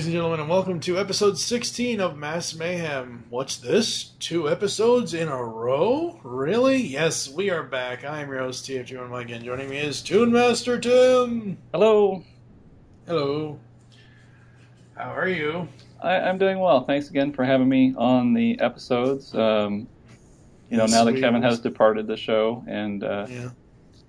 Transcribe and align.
Ladies 0.00 0.14
and 0.14 0.14
gentlemen, 0.14 0.40
and 0.40 0.48
welcome 0.48 0.80
to 0.80 0.98
episode 0.98 1.36
16 1.36 2.00
of 2.00 2.16
Mask 2.16 2.56
Mayhem. 2.58 3.24
What's 3.28 3.58
this? 3.58 4.12
Two 4.18 4.48
episodes 4.48 5.12
in 5.12 5.28
a 5.28 5.44
row? 5.44 6.18
Really? 6.24 6.78
Yes, 6.78 7.28
we 7.28 7.50
are 7.50 7.62
back. 7.62 8.02
I'm 8.02 8.30
your 8.30 8.38
host, 8.38 8.64
TFG1 8.64 9.10
Mike, 9.10 9.28
and 9.28 9.44
joining 9.44 9.68
me 9.68 9.76
is 9.76 10.00
Toon 10.00 10.32
Master 10.32 10.80
Tim. 10.80 11.58
Hello. 11.70 12.24
Hello. 13.06 13.60
How 14.96 15.10
are 15.10 15.28
you? 15.28 15.68
I, 16.02 16.16
I'm 16.16 16.38
doing 16.38 16.60
well. 16.60 16.82
Thanks 16.86 17.10
again 17.10 17.34
for 17.34 17.44
having 17.44 17.68
me 17.68 17.94
on 17.94 18.32
the 18.32 18.58
episodes. 18.58 19.34
Um, 19.34 19.86
you 20.70 20.78
know, 20.78 20.86
now 20.86 21.04
that 21.04 21.20
Kevin 21.20 21.42
has 21.42 21.60
departed 21.60 22.06
the 22.06 22.16
show, 22.16 22.64
and 22.66 23.04
uh, 23.04 23.26
Yeah. 23.28 23.50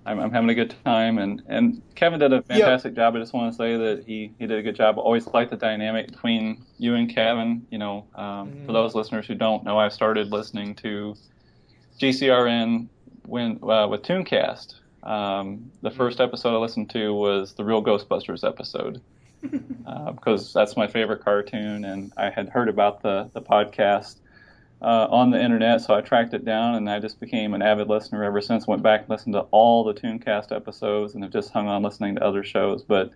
I'm, 0.04 0.18
I'm 0.18 0.32
having 0.32 0.50
a 0.50 0.54
good 0.54 0.74
time. 0.84 1.18
And, 1.18 1.42
and 1.46 1.80
Kevin 1.94 2.18
did 2.18 2.32
a 2.32 2.42
fantastic 2.42 2.94
job. 2.94 3.14
I 3.14 3.20
just 3.20 3.32
want 3.32 3.52
to 3.52 3.56
say 3.56 3.76
that 3.76 4.04
he, 4.06 4.32
he 4.38 4.46
did 4.46 4.58
a 4.58 4.62
good 4.62 4.74
job. 4.76 4.98
Always 4.98 5.26
liked 5.28 5.50
the 5.50 5.56
dynamic 5.56 6.08
between 6.08 6.64
you 6.78 6.94
and 6.94 7.12
Kevin. 7.14 7.66
You 7.70 7.78
know, 7.78 8.06
um, 8.14 8.48
Mm-hmm. 8.50 8.66
for 8.66 8.72
those 8.72 8.94
listeners 8.94 9.26
who 9.26 9.34
don't 9.34 9.64
know, 9.64 9.78
I've 9.78 9.92
started 9.92 10.32
listening 10.32 10.74
to 10.76 11.14
GCRN 12.00 12.88
when 13.26 13.58
uh, 13.62 13.86
with 13.88 14.02
Tooncast. 14.02 14.74
Um, 15.02 15.70
the 15.82 15.90
first 15.90 16.20
episode 16.20 16.54
I 16.56 16.58
listened 16.58 16.90
to 16.90 17.12
was 17.12 17.54
the 17.54 17.64
Real 17.64 17.82
Ghostbusters 17.82 18.46
episode 18.46 19.00
uh, 19.86 20.12
because 20.12 20.52
that's 20.52 20.76
my 20.76 20.86
favorite 20.86 21.24
cartoon, 21.24 21.84
and 21.84 22.12
I 22.16 22.30
had 22.30 22.48
heard 22.48 22.68
about 22.68 23.02
the 23.02 23.30
the 23.34 23.42
podcast 23.42 24.16
uh, 24.82 25.06
on 25.10 25.30
the 25.30 25.40
internet, 25.40 25.80
so 25.80 25.94
I 25.94 26.00
tracked 26.00 26.34
it 26.34 26.44
down, 26.44 26.74
and 26.74 26.90
I 26.90 26.98
just 26.98 27.20
became 27.20 27.54
an 27.54 27.62
avid 27.62 27.88
listener 27.88 28.24
ever 28.24 28.40
since. 28.40 28.66
Went 28.66 28.82
back 28.82 29.02
and 29.02 29.10
listened 29.10 29.34
to 29.34 29.42
all 29.52 29.84
the 29.84 29.94
Tooncast 29.94 30.50
episodes, 30.50 31.14
and 31.14 31.22
have 31.22 31.32
just 31.32 31.52
hung 31.52 31.68
on 31.68 31.82
listening 31.82 32.16
to 32.16 32.24
other 32.24 32.42
shows. 32.42 32.82
But 32.82 33.12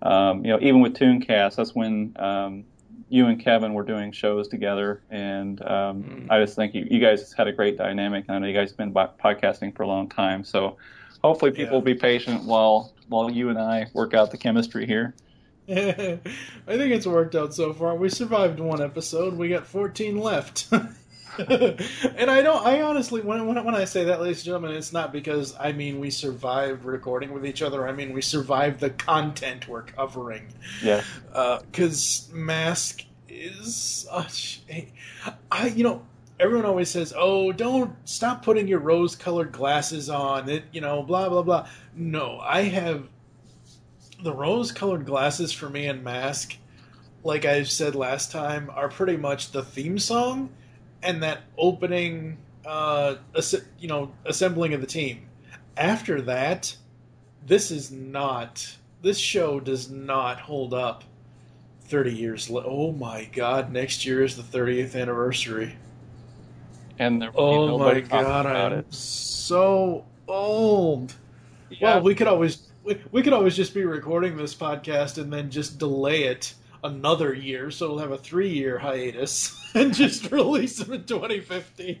um, 0.00 0.44
you 0.44 0.50
know, 0.50 0.58
even 0.60 0.80
with 0.80 0.94
Tooncast, 0.94 1.56
that's 1.56 1.74
when 1.74 2.16
um, 2.18 2.64
you 3.10 3.26
and 3.26 3.38
Kevin 3.38 3.74
were 3.74 3.82
doing 3.82 4.12
shows 4.12 4.48
together, 4.48 5.02
and 5.10 5.62
um, 5.66 6.26
I 6.30 6.40
just 6.40 6.56
think 6.56 6.74
you, 6.74 6.86
you 6.90 7.00
guys 7.00 7.34
had 7.34 7.48
a 7.48 7.52
great 7.52 7.76
dynamic. 7.76 8.24
And 8.26 8.36
I 8.36 8.38
know 8.38 8.46
you 8.46 8.54
guys 8.54 8.70
have 8.70 8.78
been 8.78 8.94
podcasting 8.94 9.76
for 9.76 9.82
a 9.82 9.86
long 9.86 10.08
time, 10.08 10.42
so 10.42 10.78
hopefully 11.22 11.50
people 11.50 11.74
will 11.74 11.82
be 11.82 11.94
patient 11.94 12.44
while 12.44 12.94
while 13.08 13.30
you 13.30 13.50
and 13.50 13.58
I 13.58 13.88
work 13.92 14.14
out 14.14 14.30
the 14.30 14.38
chemistry 14.38 14.86
here. 14.86 15.14
I 15.68 15.74
think 15.74 16.20
it's 16.66 17.06
worked 17.06 17.34
out 17.34 17.52
so 17.52 17.74
far. 17.74 17.94
We 17.94 18.08
survived 18.08 18.58
one 18.58 18.82
episode. 18.82 19.34
We 19.34 19.50
got 19.50 19.66
14 19.66 20.18
left. 20.18 20.68
and 21.38 22.30
I 22.30 22.42
don't. 22.42 22.66
I 22.66 22.82
honestly, 22.82 23.20
when, 23.20 23.46
when 23.46 23.64
when 23.64 23.74
I 23.74 23.84
say 23.84 24.04
that, 24.04 24.20
ladies 24.20 24.38
and 24.38 24.46
gentlemen, 24.46 24.72
it's 24.72 24.92
not 24.92 25.12
because 25.12 25.54
I 25.58 25.72
mean 25.72 26.00
we 26.00 26.10
survived 26.10 26.84
recording 26.84 27.32
with 27.32 27.46
each 27.46 27.62
other. 27.62 27.86
I 27.86 27.92
mean 27.92 28.12
we 28.12 28.22
survived 28.22 28.80
the 28.80 28.90
content 28.90 29.68
we're 29.68 29.82
covering. 29.82 30.48
Yeah. 30.82 31.02
Uh, 31.32 31.60
because 31.70 32.28
Mask 32.32 33.04
is 33.28 33.74
such 33.74 34.62
a. 34.68 34.92
I 35.50 35.68
you 35.68 35.84
know 35.84 36.02
everyone 36.40 36.64
always 36.64 36.90
says, 36.90 37.12
"Oh, 37.16 37.52
don't 37.52 37.96
stop 38.08 38.44
putting 38.44 38.66
your 38.66 38.80
rose-colored 38.80 39.52
glasses 39.52 40.10
on." 40.10 40.48
It 40.48 40.64
you 40.72 40.80
know 40.80 41.02
blah 41.02 41.28
blah 41.28 41.42
blah. 41.42 41.68
No, 41.94 42.40
I 42.40 42.62
have 42.62 43.08
the 44.22 44.32
rose-colored 44.32 45.06
glasses 45.06 45.52
for 45.52 45.68
me 45.68 45.86
and 45.86 46.02
Mask. 46.02 46.56
Like 47.22 47.44
I 47.44 47.62
said 47.64 47.94
last 47.94 48.32
time, 48.32 48.70
are 48.74 48.88
pretty 48.88 49.16
much 49.16 49.52
the 49.52 49.62
theme 49.62 49.98
song 49.98 50.50
and 51.02 51.22
that 51.22 51.40
opening, 51.58 52.38
uh, 52.66 53.16
you 53.78 53.88
know, 53.88 54.12
assembling 54.24 54.74
of 54.74 54.80
the 54.80 54.86
team. 54.86 55.28
After 55.76 56.20
that, 56.22 56.76
this 57.46 57.70
is 57.70 57.90
not. 57.90 58.76
This 59.02 59.18
show 59.18 59.60
does 59.60 59.90
not 59.90 60.40
hold 60.40 60.74
up. 60.74 61.04
Thirty 61.84 62.14
years. 62.14 62.50
Le- 62.50 62.64
oh 62.64 62.92
my 62.92 63.24
God! 63.32 63.72
Next 63.72 64.04
year 64.04 64.22
is 64.22 64.36
the 64.36 64.42
thirtieth 64.42 64.94
anniversary. 64.94 65.76
And 66.98 67.22
there 67.22 67.30
Oh 67.34 67.78
my 67.78 68.00
God! 68.00 68.46
about 68.46 68.72
I'm 68.72 68.78
it. 68.80 68.94
so 68.94 70.04
old. 70.28 71.14
Yeah. 71.70 71.94
Well, 71.94 72.02
we 72.02 72.14
could 72.14 72.26
always 72.26 72.68
we, 72.84 73.00
we 73.10 73.22
could 73.22 73.32
always 73.32 73.56
just 73.56 73.72
be 73.74 73.84
recording 73.84 74.36
this 74.36 74.54
podcast 74.54 75.16
and 75.18 75.32
then 75.32 75.50
just 75.50 75.78
delay 75.78 76.24
it 76.24 76.54
another 76.84 77.34
year, 77.34 77.70
so 77.70 77.90
we'll 77.90 77.98
have 77.98 78.12
a 78.12 78.18
three-year 78.18 78.78
hiatus 78.78 79.70
and 79.74 79.94
just 79.94 80.30
release 80.30 80.78
them 80.78 80.92
in 80.92 81.04
2050. 81.04 82.00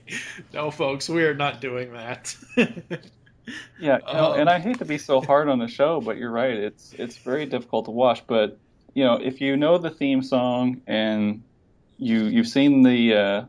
No, 0.52 0.70
folks, 0.70 1.08
we 1.08 1.24
are 1.24 1.34
not 1.34 1.60
doing 1.60 1.92
that. 1.92 2.36
Yeah, 3.80 3.98
Um, 4.06 4.38
and 4.38 4.48
I 4.48 4.60
hate 4.60 4.78
to 4.78 4.84
be 4.84 4.98
so 4.98 5.20
hard 5.20 5.48
on 5.48 5.58
the 5.58 5.66
show, 5.66 6.00
but 6.00 6.16
you're 6.18 6.30
right. 6.30 6.54
It's 6.54 6.92
it's 6.98 7.16
very 7.16 7.46
difficult 7.46 7.86
to 7.86 7.90
watch. 7.90 8.24
But 8.26 8.58
you 8.94 9.02
know, 9.02 9.14
if 9.14 9.40
you 9.40 9.56
know 9.56 9.78
the 9.78 9.90
theme 9.90 10.22
song 10.22 10.82
and 10.86 11.42
you 11.98 12.24
you've 12.24 12.46
seen 12.46 12.82
the 12.82 13.14
uh, 13.14 13.44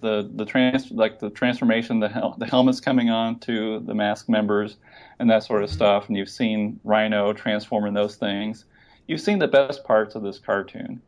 the 0.00 0.30
the 0.34 0.44
trans 0.44 0.90
like 0.90 1.18
the 1.18 1.30
transformation, 1.30 2.00
the 2.00 2.08
hel- 2.08 2.36
the 2.38 2.46
helmets 2.46 2.80
coming 2.80 3.10
on 3.10 3.40
to 3.40 3.80
the 3.80 3.94
mask 3.94 4.28
members, 4.28 4.76
and 5.18 5.30
that 5.30 5.42
sort 5.42 5.62
of 5.64 5.70
stuff, 5.70 6.08
and 6.08 6.16
you've 6.16 6.30
seen 6.30 6.78
Rhino 6.84 7.32
transforming 7.32 7.94
those 7.94 8.16
things, 8.16 8.64
you've 9.08 9.20
seen 9.20 9.40
the 9.40 9.48
best 9.48 9.82
parts 9.82 10.14
of 10.14 10.22
this 10.22 10.38
cartoon. 10.38 11.02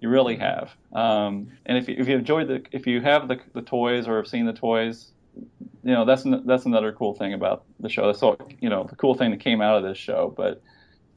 You 0.00 0.10
really 0.10 0.36
have. 0.36 0.76
Um, 0.92 1.48
and 1.64 1.76
if 1.78 1.88
you, 1.88 1.96
if 1.98 2.06
you 2.06 2.16
enjoyed 2.16 2.46
the 2.46 2.64
if 2.70 2.86
you 2.86 3.00
have 3.00 3.26
the 3.26 3.40
the 3.54 3.62
toys 3.62 4.06
or 4.06 4.18
have 4.18 4.28
seen 4.28 4.46
the 4.46 4.52
toys, 4.52 5.10
you 5.34 5.92
know 5.92 6.04
that's 6.04 6.24
an, 6.24 6.46
that's 6.46 6.66
another 6.66 6.92
cool 6.92 7.14
thing 7.14 7.32
about 7.32 7.64
the 7.80 7.88
show. 7.88 8.06
That's 8.06 8.22
all 8.22 8.38
you 8.60 8.68
know 8.68 8.84
the 8.84 8.94
cool 8.96 9.14
thing 9.14 9.32
that 9.32 9.40
came 9.40 9.60
out 9.60 9.76
of 9.78 9.82
this 9.82 9.98
show. 9.98 10.32
But 10.36 10.62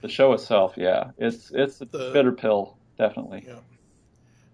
the 0.02 0.08
show 0.10 0.34
itself, 0.34 0.74
yeah, 0.78 1.12
it's 1.18 1.52
it's 1.54 1.82
a 1.82 1.86
The- 1.86 2.12
bitter 2.14 2.32
pill, 2.32 2.78
definitely. 2.98 3.44
Yeah. 3.46 3.60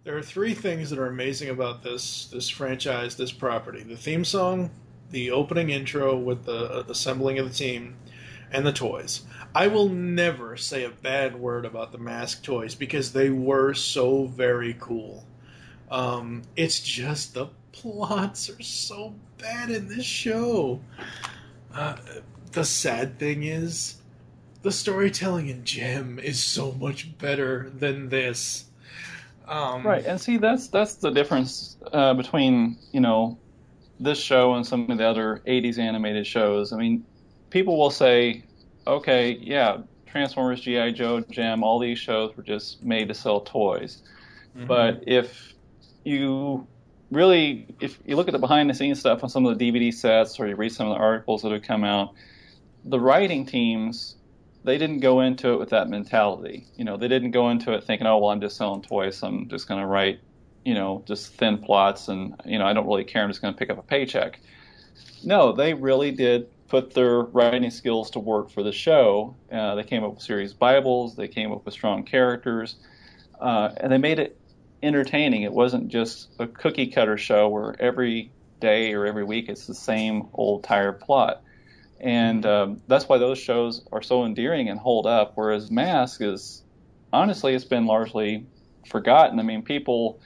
There 0.03 0.15
are 0.17 0.21
three 0.21 0.53
things 0.53 0.91
that 0.91 0.99
are 0.99 1.07
amazing 1.07 1.49
about 1.49 1.83
this 1.83 2.25
this 2.27 2.49
franchise, 2.49 3.15
this 3.15 3.31
property: 3.31 3.83
the 3.83 3.95
theme 3.97 4.25
song, 4.25 4.71
the 5.11 5.31
opening 5.31 5.69
intro 5.69 6.17
with 6.17 6.45
the 6.45 6.79
uh, 6.79 6.83
assembling 6.89 7.37
of 7.39 7.47
the 7.47 7.55
team, 7.55 7.95
and 8.55 8.65
the 8.65 8.71
toys. 8.71 9.23
I 9.53 9.67
will 9.67 9.89
never 9.89 10.55
say 10.55 10.85
a 10.85 10.89
bad 10.89 11.35
word 11.35 11.65
about 11.65 11.91
the 11.91 11.97
mask 11.97 12.41
toys 12.41 12.73
because 12.73 13.11
they 13.11 13.29
were 13.29 13.73
so 13.73 14.27
very 14.27 14.77
cool. 14.79 15.25
Um, 15.91 16.43
it's 16.55 16.79
just 16.79 17.33
the 17.33 17.47
plots 17.73 18.49
are 18.49 18.61
so 18.63 19.13
bad 19.37 19.69
in 19.69 19.89
this 19.89 20.05
show. 20.05 20.79
Uh, 21.73 21.97
the 22.53 22.63
sad 22.63 23.19
thing 23.19 23.43
is, 23.43 23.97
the 24.61 24.71
storytelling 24.71 25.49
in 25.49 25.65
Jem 25.65 26.17
is 26.17 26.41
so 26.41 26.71
much 26.71 27.17
better 27.17 27.69
than 27.77 28.07
this. 28.07 28.65
Um, 29.49 29.85
Right, 29.85 30.05
and 30.05 30.19
see 30.19 30.37
that's 30.37 30.69
that's 30.69 30.95
the 30.95 31.11
difference 31.11 31.75
uh, 31.91 32.13
between 32.13 32.77
you 32.93 33.01
know 33.01 33.37
this 33.99 34.17
show 34.17 34.53
and 34.53 34.65
some 34.65 34.89
of 34.89 34.97
the 34.97 35.05
other 35.05 35.41
'80s 35.45 35.77
animated 35.77 36.25
shows. 36.25 36.71
I 36.71 36.77
mean, 36.77 37.03
people 37.55 37.77
will 37.77 37.91
say, 37.91 38.43
okay, 38.87 39.37
yeah, 39.41 39.77
Transformers, 40.05 40.61
GI 40.61 40.93
Joe, 40.93 41.21
Jem, 41.21 41.63
all 41.63 41.79
these 41.79 41.99
shows 41.99 42.35
were 42.35 42.43
just 42.43 42.83
made 42.83 43.07
to 43.07 43.13
sell 43.13 43.41
toys. 43.41 44.03
Mm-hmm. 44.55 44.67
But 44.67 45.03
if 45.07 45.53
you 46.03 46.67
really, 47.11 47.67
if 47.79 47.99
you 48.05 48.15
look 48.15 48.27
at 48.27 48.31
the 48.31 48.39
behind 48.39 48.69
the 48.69 48.73
scenes 48.73 48.99
stuff 48.99 49.23
on 49.23 49.29
some 49.29 49.45
of 49.45 49.57
the 49.57 49.71
DVD 49.71 49.93
sets, 49.93 50.39
or 50.39 50.47
you 50.47 50.55
read 50.55 50.71
some 50.71 50.87
of 50.87 50.97
the 50.97 50.99
articles 51.01 51.41
that 51.41 51.51
have 51.51 51.63
come 51.63 51.83
out, 51.83 52.13
the 52.85 52.99
writing 52.99 53.45
teams 53.45 54.15
they 54.65 54.79
didn't 54.79 54.99
go 54.99 55.21
into 55.21 55.49
it 55.53 55.59
with 55.59 55.69
that 55.69 55.89
mentality. 55.89 56.65
You 56.75 56.85
know, 56.85 56.97
they 56.97 57.07
didn't 57.07 57.31
go 57.31 57.51
into 57.51 57.73
it 57.73 57.83
thinking, 57.83 58.07
oh, 58.07 58.17
well, 58.17 58.31
I'm 58.31 58.41
just 58.41 58.57
selling 58.57 58.81
toys. 58.81 59.17
So 59.17 59.27
I'm 59.27 59.47
just 59.47 59.67
going 59.67 59.79
to 59.79 59.85
write, 59.85 60.19
you 60.65 60.73
know, 60.73 61.03
just 61.05 61.35
thin 61.35 61.59
plots 61.59 62.07
and, 62.07 62.33
you 62.45 62.57
know, 62.57 62.65
I 62.65 62.73
don't 62.73 62.87
really 62.87 63.03
care. 63.03 63.23
I'm 63.23 63.29
just 63.29 63.41
going 63.41 63.53
to 63.53 63.57
pick 63.57 63.69
up 63.69 63.77
a 63.77 63.83
paycheck. 63.83 64.39
No, 65.23 65.51
they 65.51 65.75
really 65.75 66.11
did 66.11 66.49
put 66.67 66.93
their 66.93 67.21
writing 67.21 67.69
skills 67.69 68.09
to 68.11 68.19
work 68.19 68.49
for 68.49 68.63
the 68.63 68.71
show. 68.71 69.35
Uh, 69.51 69.75
they 69.75 69.83
came 69.83 70.03
up 70.03 70.15
with 70.15 70.23
series 70.23 70.53
Bibles, 70.53 71.15
they 71.15 71.27
came 71.27 71.51
up 71.51 71.65
with 71.65 71.73
strong 71.73 72.03
characters, 72.03 72.75
uh, 73.39 73.69
and 73.77 73.91
they 73.91 73.97
made 73.97 74.19
it 74.19 74.39
entertaining. 74.81 75.43
It 75.43 75.53
wasn't 75.53 75.87
just 75.87 76.29
a 76.39 76.47
cookie 76.47 76.87
cutter 76.87 77.17
show 77.17 77.49
where 77.49 77.75
every 77.79 78.31
day 78.59 78.93
or 78.93 79.05
every 79.05 79.23
week 79.23 79.49
it's 79.49 79.67
the 79.67 79.75
same 79.75 80.27
old 80.33 80.63
tired 80.63 80.99
plot 80.99 81.41
and 81.99 82.45
um, 82.45 82.81
that's 82.87 83.07
why 83.07 83.17
those 83.17 83.39
shows 83.39 83.81
are 83.91 84.01
so 84.01 84.25
endearing 84.25 84.69
and 84.69 84.79
hold 84.79 85.07
up. 85.07 85.33
Whereas 85.35 85.71
Mask 85.71 86.21
is 86.21 86.63
honestly, 87.13 87.55
it's 87.55 87.65
been 87.65 87.85
largely 87.85 88.45
forgotten. 88.87 89.39
I 89.39 89.43
mean, 89.43 89.61
people, 89.61 90.19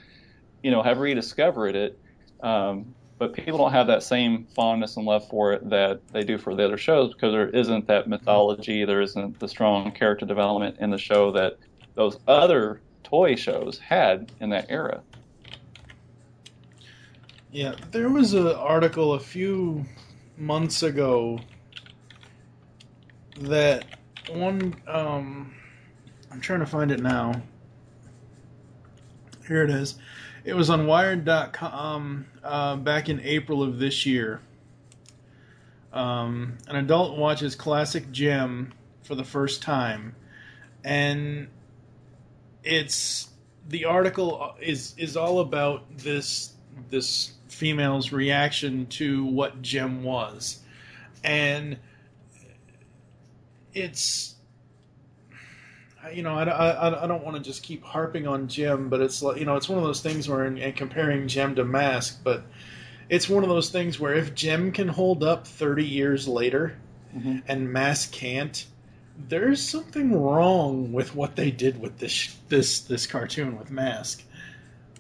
you 0.64 0.72
know, 0.72 0.82
have 0.82 0.98
rediscovered 0.98 1.76
it, 1.76 2.00
um, 2.42 2.96
but 3.20 3.34
people 3.34 3.60
don't 3.60 3.74
have 3.74 3.88
that 3.88 4.02
same 4.02 4.48
fondness 4.56 4.96
and 4.96 5.06
love 5.06 5.28
for 5.28 5.52
it 5.52 5.70
that 5.70 6.00
they 6.14 6.24
do 6.24 6.38
for 6.38 6.56
the 6.56 6.64
other 6.66 6.78
shows 6.78 7.14
because 7.14 7.34
there 7.34 7.50
isn't 7.50 7.86
that 7.88 8.08
mythology, 8.08 8.86
there 8.86 9.02
isn't 9.02 9.40
the 9.40 9.48
strong 9.48 9.92
character 9.92 10.26
development 10.26 10.78
in 10.80 10.90
the 10.90 10.98
show 10.98 11.32
that 11.34 11.58
those 11.96 12.18
other 12.28 12.82
toy 13.04 13.36
shows 13.36 13.78
had 13.78 14.32
in 14.40 14.50
that 14.50 14.68
era. 14.70 15.02
Yeah, 17.52 17.76
there 17.92 18.10
was 18.10 18.34
an 18.34 18.48
article 18.48 19.14
a 19.14 19.20
few 19.20 19.86
months 20.38 20.82
ago 20.82 21.42
that 23.42 23.86
one 24.32 24.76
um 24.88 25.54
I'm 26.32 26.40
trying 26.40 26.60
to 26.60 26.66
find 26.66 26.92
it 26.92 27.02
now. 27.02 27.42
Here 29.48 29.64
it 29.64 29.72
is. 29.72 29.96
It 30.50 30.56
was 30.56 30.72
on 30.72 30.88
Wired.com 30.88 32.26
uh, 32.44 32.76
back 32.78 33.08
in 33.08 33.20
April 33.20 33.62
of 33.62 33.78
this 33.78 34.08
year. 34.08 34.42
Um, 35.94 36.58
an 36.68 36.76
adult 36.76 37.20
watches 37.20 37.54
classic 37.54 38.12
Jem 38.12 38.74
for 39.04 39.14
the 39.14 39.24
first 39.24 39.62
time, 39.62 40.16
and 40.84 41.50
it's 42.64 43.30
the 43.68 43.86
article 43.86 44.56
is 44.60 44.96
is 44.98 45.16
all 45.16 45.40
about 45.40 45.84
this 46.00 46.54
this 46.90 47.34
female's 47.48 48.12
reaction 48.12 48.88
to 48.88 49.26
what 49.26 49.62
Jem 49.62 50.02
was, 50.04 50.62
and 51.24 51.78
it's 53.76 54.34
you 56.14 56.24
know 56.24 56.36
I, 56.38 56.44
I, 56.44 57.04
I 57.04 57.08
don't 57.08 57.24
want 57.24 57.38
to 57.38 57.44
just 57.44 57.64
keep 57.64 57.84
harping 57.84 58.28
on 58.28 58.48
Jem, 58.48 58.90
but 58.90 59.02
it's 59.02 59.22
like 59.22 59.38
you 59.38 59.46
know 59.46 59.56
it's 59.56 59.70
one 59.70 59.78
of 59.78 59.84
those 59.84 60.02
things 60.02 60.28
where 60.30 60.46
in, 60.46 60.58
in 60.58 60.74
comparing 60.74 61.28
Jem 61.28 61.56
to 61.56 61.66
Mask, 61.66 62.20
but 62.24 62.44
it's 63.10 63.28
one 63.30 63.44
of 63.44 63.50
those 63.50 63.70
things 63.70 64.00
where 64.00 64.14
if 64.14 64.36
Jem 64.36 64.72
can 64.72 64.88
hold 64.88 65.24
up 65.24 65.48
thirty 65.48 65.86
years 65.86 66.28
later, 66.28 66.78
and 67.48 67.72
Mask 67.74 68.12
can't, 68.12 68.66
there's 69.28 69.62
something 69.62 70.22
wrong 70.22 70.94
with 70.94 71.16
what 71.16 71.36
they 71.36 71.52
did 71.52 71.82
with 71.82 71.98
this 72.00 72.36
this 72.50 72.82
this 72.82 73.08
cartoon 73.08 73.58
with 73.58 73.72
Mask. 73.72 74.24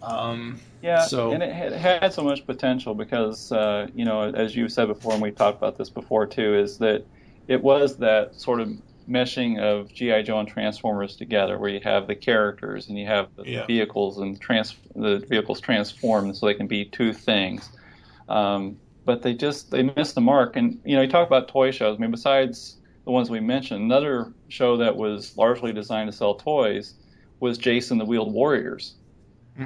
Um, 0.01 0.59
Yeah, 0.81 1.01
So- 1.01 1.31
and 1.33 1.44
it 1.44 1.51
had, 1.53 1.73
it 1.73 1.77
had 1.77 2.13
so 2.13 2.23
much 2.23 2.45
potential 2.45 2.95
because, 2.95 3.51
uh, 3.51 3.88
you 3.94 4.06
know, 4.06 4.21
as 4.23 4.56
you 4.56 4.69
said 4.69 4.88
before, 4.88 5.11
and 5.11 5.21
we 5.21 5.31
talked 5.31 5.57
about 5.57 5.77
this 5.77 5.89
before 5.89 6.25
too, 6.25 6.56
is 6.56 6.77
that 6.77 7.06
it 7.50 7.61
was 7.61 7.97
that 7.97 8.33
sort 8.35 8.61
of 8.61 8.71
meshing 9.09 9.59
of 9.59 9.91
GI 9.94 10.23
Joe 10.23 10.39
and 10.39 10.47
Transformers 10.47 11.15
together, 11.15 11.57
where 11.57 11.69
you 11.69 11.79
have 11.83 12.07
the 12.07 12.15
characters 12.15 12.88
and 12.89 12.97
you 12.97 13.06
have 13.07 13.29
the 13.35 13.44
Yeah. 13.45 13.65
vehicles 13.65 14.19
and 14.19 14.39
trans 14.39 14.75
the 14.95 15.19
vehicles 15.29 15.59
transformed 15.59 16.35
so 16.38 16.45
they 16.45 16.53
can 16.53 16.67
be 16.67 16.85
two 16.85 17.13
things. 17.13 17.69
Um, 18.27 18.77
but 19.06 19.21
they 19.23 19.33
just 19.33 19.71
they 19.71 19.83
missed 19.83 20.15
the 20.15 20.21
mark, 20.21 20.56
and 20.56 20.79
you 20.85 20.95
know, 20.95 21.01
you 21.01 21.07
talk 21.09 21.27
about 21.27 21.47
toy 21.47 21.71
shows. 21.71 21.97
I 21.97 22.01
mean, 22.01 22.11
besides 22.11 22.77
the 23.06 23.11
ones 23.11 23.29
we 23.29 23.39
mentioned, 23.39 23.81
another 23.81 24.33
show 24.50 24.77
that 24.77 24.95
was 24.95 25.35
largely 25.38 25.73
designed 25.73 26.11
to 26.11 26.15
sell 26.15 26.35
toys 26.35 26.94
was 27.39 27.57
Jayce 27.57 27.89
and 27.91 28.00
the 28.00 28.06
Wheeled 28.06 28.31
Warriors. 28.33 28.95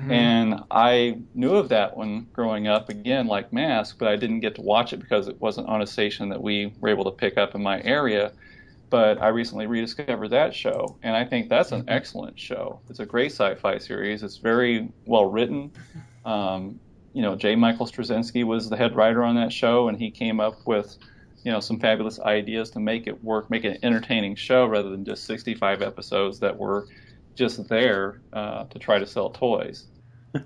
And 0.10 0.64
I 0.72 1.20
knew 1.36 1.56
of 1.56 1.70
that 1.70 1.96
one 1.96 2.28
growing 2.34 2.68
up, 2.68 2.90
again, 2.90 3.28
like 3.28 3.54
Mask, 3.54 3.98
but 4.00 4.08
I 4.08 4.16
didn't 4.16 4.40
get 4.40 4.56
to 4.56 4.62
watch 4.62 4.92
it 4.92 4.98
because 4.98 5.28
it 5.28 5.40
wasn't 5.40 5.68
on 5.68 5.82
a 5.84 5.88
station 5.88 6.30
that 6.30 6.42
we 6.42 6.74
were 6.80 6.90
able 6.90 7.04
to 7.06 7.12
pick 7.12 7.38
up 7.38 7.54
in 7.54 7.62
my 7.62 7.82
area. 7.84 8.32
But 8.94 9.20
I 9.20 9.30
recently 9.30 9.66
rediscovered 9.66 10.30
that 10.30 10.54
show, 10.54 11.00
and 11.02 11.16
I 11.16 11.26
think 11.26 11.50
that's 11.50 11.72
an 11.72 11.86
excellent 11.88 12.40
show. 12.40 12.80
It's 12.92 13.00
a 13.00 13.08
great 13.08 13.32
sci 13.32 13.56
fi 13.56 13.80
series. 13.80 14.22
It's 14.22 14.38
very 14.38 14.88
well 15.08 15.26
written. 15.26 15.72
Um, 16.26 16.80
you 17.12 17.24
know, 17.24 17.36
J. 17.36 17.56
Michael 17.56 17.88
Straczynski 17.88 18.44
was 18.44 18.70
the 18.70 18.78
head 18.78 18.96
writer 18.96 19.24
on 19.24 19.34
that 19.38 19.52
show, 19.52 19.88
and 19.88 19.98
he 19.98 20.12
came 20.12 20.40
up 20.40 20.60
with, 20.68 20.96
you 21.44 21.52
know, 21.52 21.60
some 21.60 21.80
fabulous 21.80 22.20
ideas 22.20 22.70
to 22.70 22.80
make 22.80 23.08
it 23.08 23.24
work, 23.24 23.50
make 23.50 23.66
it 23.66 23.70
an 23.70 23.80
entertaining 23.82 24.36
show 24.36 24.68
rather 24.68 24.92
than 24.92 25.04
just 25.04 25.26
65 25.26 25.82
episodes 25.82 26.40
that 26.42 26.56
were 26.56 26.86
just 27.34 27.68
there 27.68 28.22
uh, 28.32 28.66
to 28.66 28.78
try 28.78 29.00
to 29.00 29.08
sell 29.08 29.32
toys. 29.32 29.88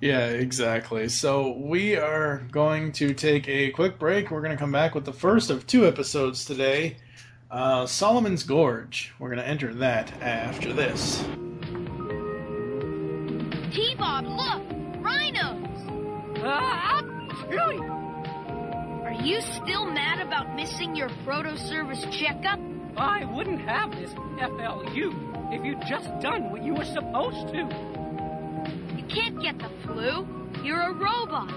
Yeah, 0.00 0.26
exactly. 0.26 1.08
So 1.08 1.56
we 1.56 1.94
are 1.94 2.38
going 2.50 2.90
to 2.94 3.14
take 3.14 3.48
a 3.48 3.70
quick 3.70 3.96
break. 3.96 4.30
We're 4.30 4.40
going 4.40 4.50
to 4.50 4.58
come 4.58 4.72
back 4.72 4.92
with 4.92 5.04
the 5.04 5.12
first 5.12 5.50
of 5.50 5.68
two 5.68 5.86
episodes 5.86 6.44
today 6.44 6.96
uh, 7.52 7.86
Solomon's 7.86 8.42
Gorge. 8.44 9.12
We're 9.18 9.28
going 9.28 9.38
to 9.38 9.46
enter 9.46 9.74
that 9.74 10.10
after 10.22 10.72
this. 10.72 11.22
T-Bob, 13.72 14.24
look! 14.26 14.62
Rhinos! 15.02 15.68
Ah, 16.38 17.02
phew. 17.48 17.82
Are 19.04 19.12
you 19.12 19.40
still 19.40 19.86
mad 19.86 20.26
about 20.26 20.56
missing 20.56 20.96
your 20.96 21.10
proto 21.24 21.56
service 21.56 22.04
checkup? 22.10 22.58
I 22.96 23.24
wouldn't 23.24 23.60
have 23.60 23.90
this 23.92 24.12
FLU 24.12 25.52
if 25.54 25.64
you'd 25.64 25.82
just 25.86 26.08
done 26.20 26.50
what 26.50 26.62
you 26.62 26.74
were 26.74 26.84
supposed 26.84 27.48
to. 27.48 27.58
You 28.96 29.04
can't 29.08 29.40
get 29.40 29.58
the 29.58 29.70
flu. 29.84 30.26
You're 30.64 30.80
a 30.80 30.92
robot. 30.92 31.48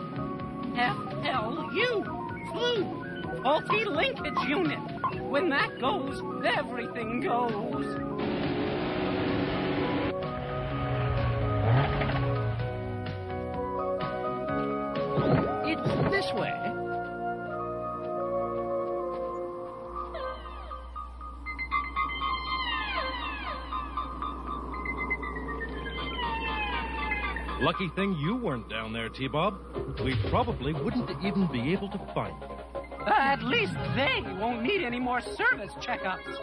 FLU, 0.75 2.03
flu, 2.51 3.04
faulty 3.41 3.85
linkage 3.85 4.47
unit. 4.47 4.79
When 5.29 5.49
that 5.49 5.79
goes, 5.79 6.21
everything 6.45 7.21
goes. 7.21 7.85
It's 15.67 16.11
this 16.11 16.33
way. 16.33 16.65
Lucky 27.61 27.89
thing 27.95 28.13
you 28.19 28.35
weren't 28.35 28.69
down 28.69 28.93
there, 28.93 29.09
T-Bob. 29.09 29.59
We 30.03 30.15
probably 30.29 30.73
wouldn't 30.73 31.09
even 31.23 31.47
be 31.47 31.73
able 31.73 31.89
to 31.89 31.97
find 32.13 32.35
you. 32.41 32.54
At 33.07 33.43
least 33.43 33.73
they 33.95 34.21
won't 34.39 34.63
need 34.63 34.83
any 34.83 34.99
more 34.99 35.21
service 35.21 35.71
checkups. 35.79 36.35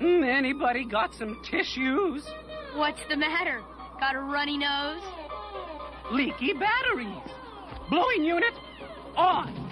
Mm, 0.00 0.26
Anybody 0.26 0.84
got 0.84 1.14
some 1.14 1.40
tissues? 1.42 2.26
What's 2.74 3.00
the 3.08 3.16
matter? 3.16 3.62
Got 4.00 4.14
a 4.14 4.20
runny 4.20 4.58
nose? 4.58 5.00
Leaky 6.12 6.52
batteries. 6.52 7.22
Blowing 7.90 8.24
unit 8.24 8.54
on. 9.16 9.62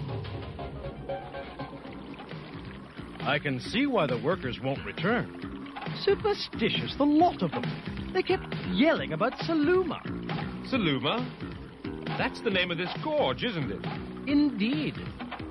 I 3.21 3.39
can 3.39 3.61
see 3.61 3.87
why 3.87 4.07
the 4.07 4.19
workers 4.19 4.61
won't 4.63 4.85
return. 4.85 5.71
Superstitious, 6.03 6.95
the 6.97 7.05
lot 7.05 7.43
of 7.43 7.51
them. 7.53 7.65
They 8.13 8.23
kept 8.23 8.55
yelling 8.73 9.13
about 9.13 9.33
Saluma. 9.41 10.01
Saluma? 10.71 11.27
That's 12.19 12.41
the 12.43 12.51
name 12.51 12.71
of 12.71 12.79
this 12.79 12.91
gorge, 13.03 13.45
isn't 13.45 13.71
it? 13.71 13.85
Indeed. 14.27 14.95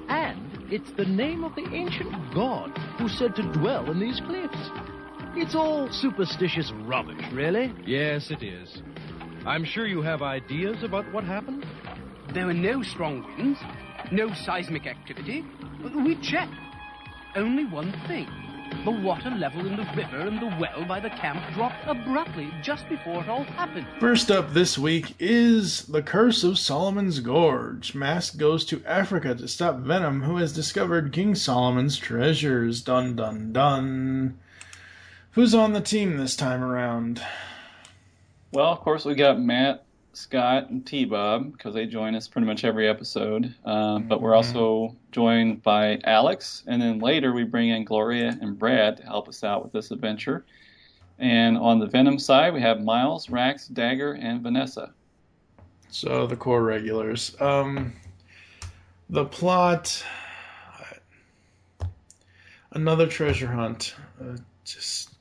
And 0.09 0.67
it's 0.71 0.91
the 0.93 1.05
name 1.05 1.43
of 1.43 1.55
the 1.55 1.67
ancient 1.73 2.11
god 2.33 2.75
who's 2.97 3.17
said 3.17 3.35
to 3.35 3.43
dwell 3.53 3.89
in 3.91 3.99
these 3.99 4.19
cliffs. 4.21 4.69
It's 5.35 5.55
all 5.55 5.91
superstitious 5.91 6.71
rubbish, 6.85 7.23
really. 7.31 7.73
Yes, 7.85 8.31
it 8.31 8.43
is. 8.43 8.81
I'm 9.45 9.65
sure 9.65 9.85
you 9.85 10.01
have 10.01 10.21
ideas 10.21 10.83
about 10.83 11.11
what 11.11 11.23
happened. 11.23 11.65
There 12.33 12.45
were 12.45 12.53
no 12.53 12.81
strong 12.81 13.23
winds, 13.37 13.59
no 14.11 14.33
seismic 14.33 14.87
activity. 14.87 15.45
We 15.95 16.15
checked. 16.15 16.53
Only 17.35 17.65
one 17.65 17.91
thing. 18.07 18.27
The 18.83 18.91
water 18.91 19.29
level 19.29 19.65
in 19.65 19.77
the 19.77 19.87
river 19.95 20.19
and 20.19 20.39
the 20.41 20.53
well 20.59 20.83
by 20.85 20.99
the 20.99 21.09
camp 21.09 21.41
dropped 21.53 21.87
abruptly 21.87 22.51
just 22.61 22.89
before 22.89 23.23
it 23.23 23.29
all 23.29 23.43
happened. 23.43 23.87
First 23.99 24.29
up 24.29 24.53
this 24.53 24.77
week 24.77 25.15
is 25.19 25.83
The 25.83 26.01
Curse 26.01 26.43
of 26.43 26.59
Solomon's 26.59 27.21
Gorge. 27.21 27.95
Mask 27.95 28.37
goes 28.37 28.65
to 28.65 28.83
Africa 28.85 29.35
to 29.35 29.47
stop 29.47 29.77
Venom, 29.77 30.23
who 30.23 30.35
has 30.37 30.51
discovered 30.51 31.13
King 31.13 31.33
Solomon's 31.33 31.97
treasures. 31.97 32.81
Dun 32.81 33.15
dun 33.15 33.53
dun. 33.53 34.37
Who's 35.31 35.55
on 35.55 35.71
the 35.73 35.81
team 35.81 36.17
this 36.17 36.35
time 36.35 36.61
around? 36.61 37.21
Well, 38.51 38.71
of 38.71 38.81
course, 38.81 39.05
we 39.05 39.15
got 39.15 39.39
Matt, 39.39 39.85
Scott, 40.13 40.70
and 40.70 40.86
T 40.86 41.05
Bob 41.05 41.51
because 41.51 41.74
they 41.74 41.86
join 41.86 42.15
us 42.15 42.27
pretty 42.27 42.48
much 42.48 42.63
every 42.63 42.88
episode. 42.88 43.53
Uh, 43.65 44.00
but 44.00 44.22
we're 44.22 44.36
also 44.36 44.96
joined 45.12 45.63
by 45.63 46.00
Alex, 46.03 46.63
and 46.67 46.82
then 46.82 47.00
later 47.00 47.34
we 47.34 47.43
bring 47.43 47.70
in 47.70 47.84
Gloria 47.84 48.38
and 48.41 48.58
Brad 48.58 48.98
to 48.98 49.03
help 49.03 49.27
us 49.27 49.43
out 49.43 49.63
with 49.63 49.74
this 49.74 49.91
adventure. 49.91 50.46
And 51.20 51.58
on 51.58 51.79
the 51.79 51.88
Venom 51.88 52.20
side, 52.20 52.53
we 52.53 52.62
have 52.62 52.82
Miles, 52.82 53.29
Rax, 53.29 53.67
Dagger, 53.67 54.13
and 54.13 54.41
Vanessa. 54.41 54.93
So 55.89 56.25
the 56.25 56.36
core 56.36 56.63
regulars. 56.63 57.39
Um, 57.39 57.93
the 59.10 59.25
plot. 59.25 60.03
Another 62.72 63.05
treasure 63.05 63.48
hunt. 63.48 63.96
Uh, 64.20 64.38
just. 64.65 65.12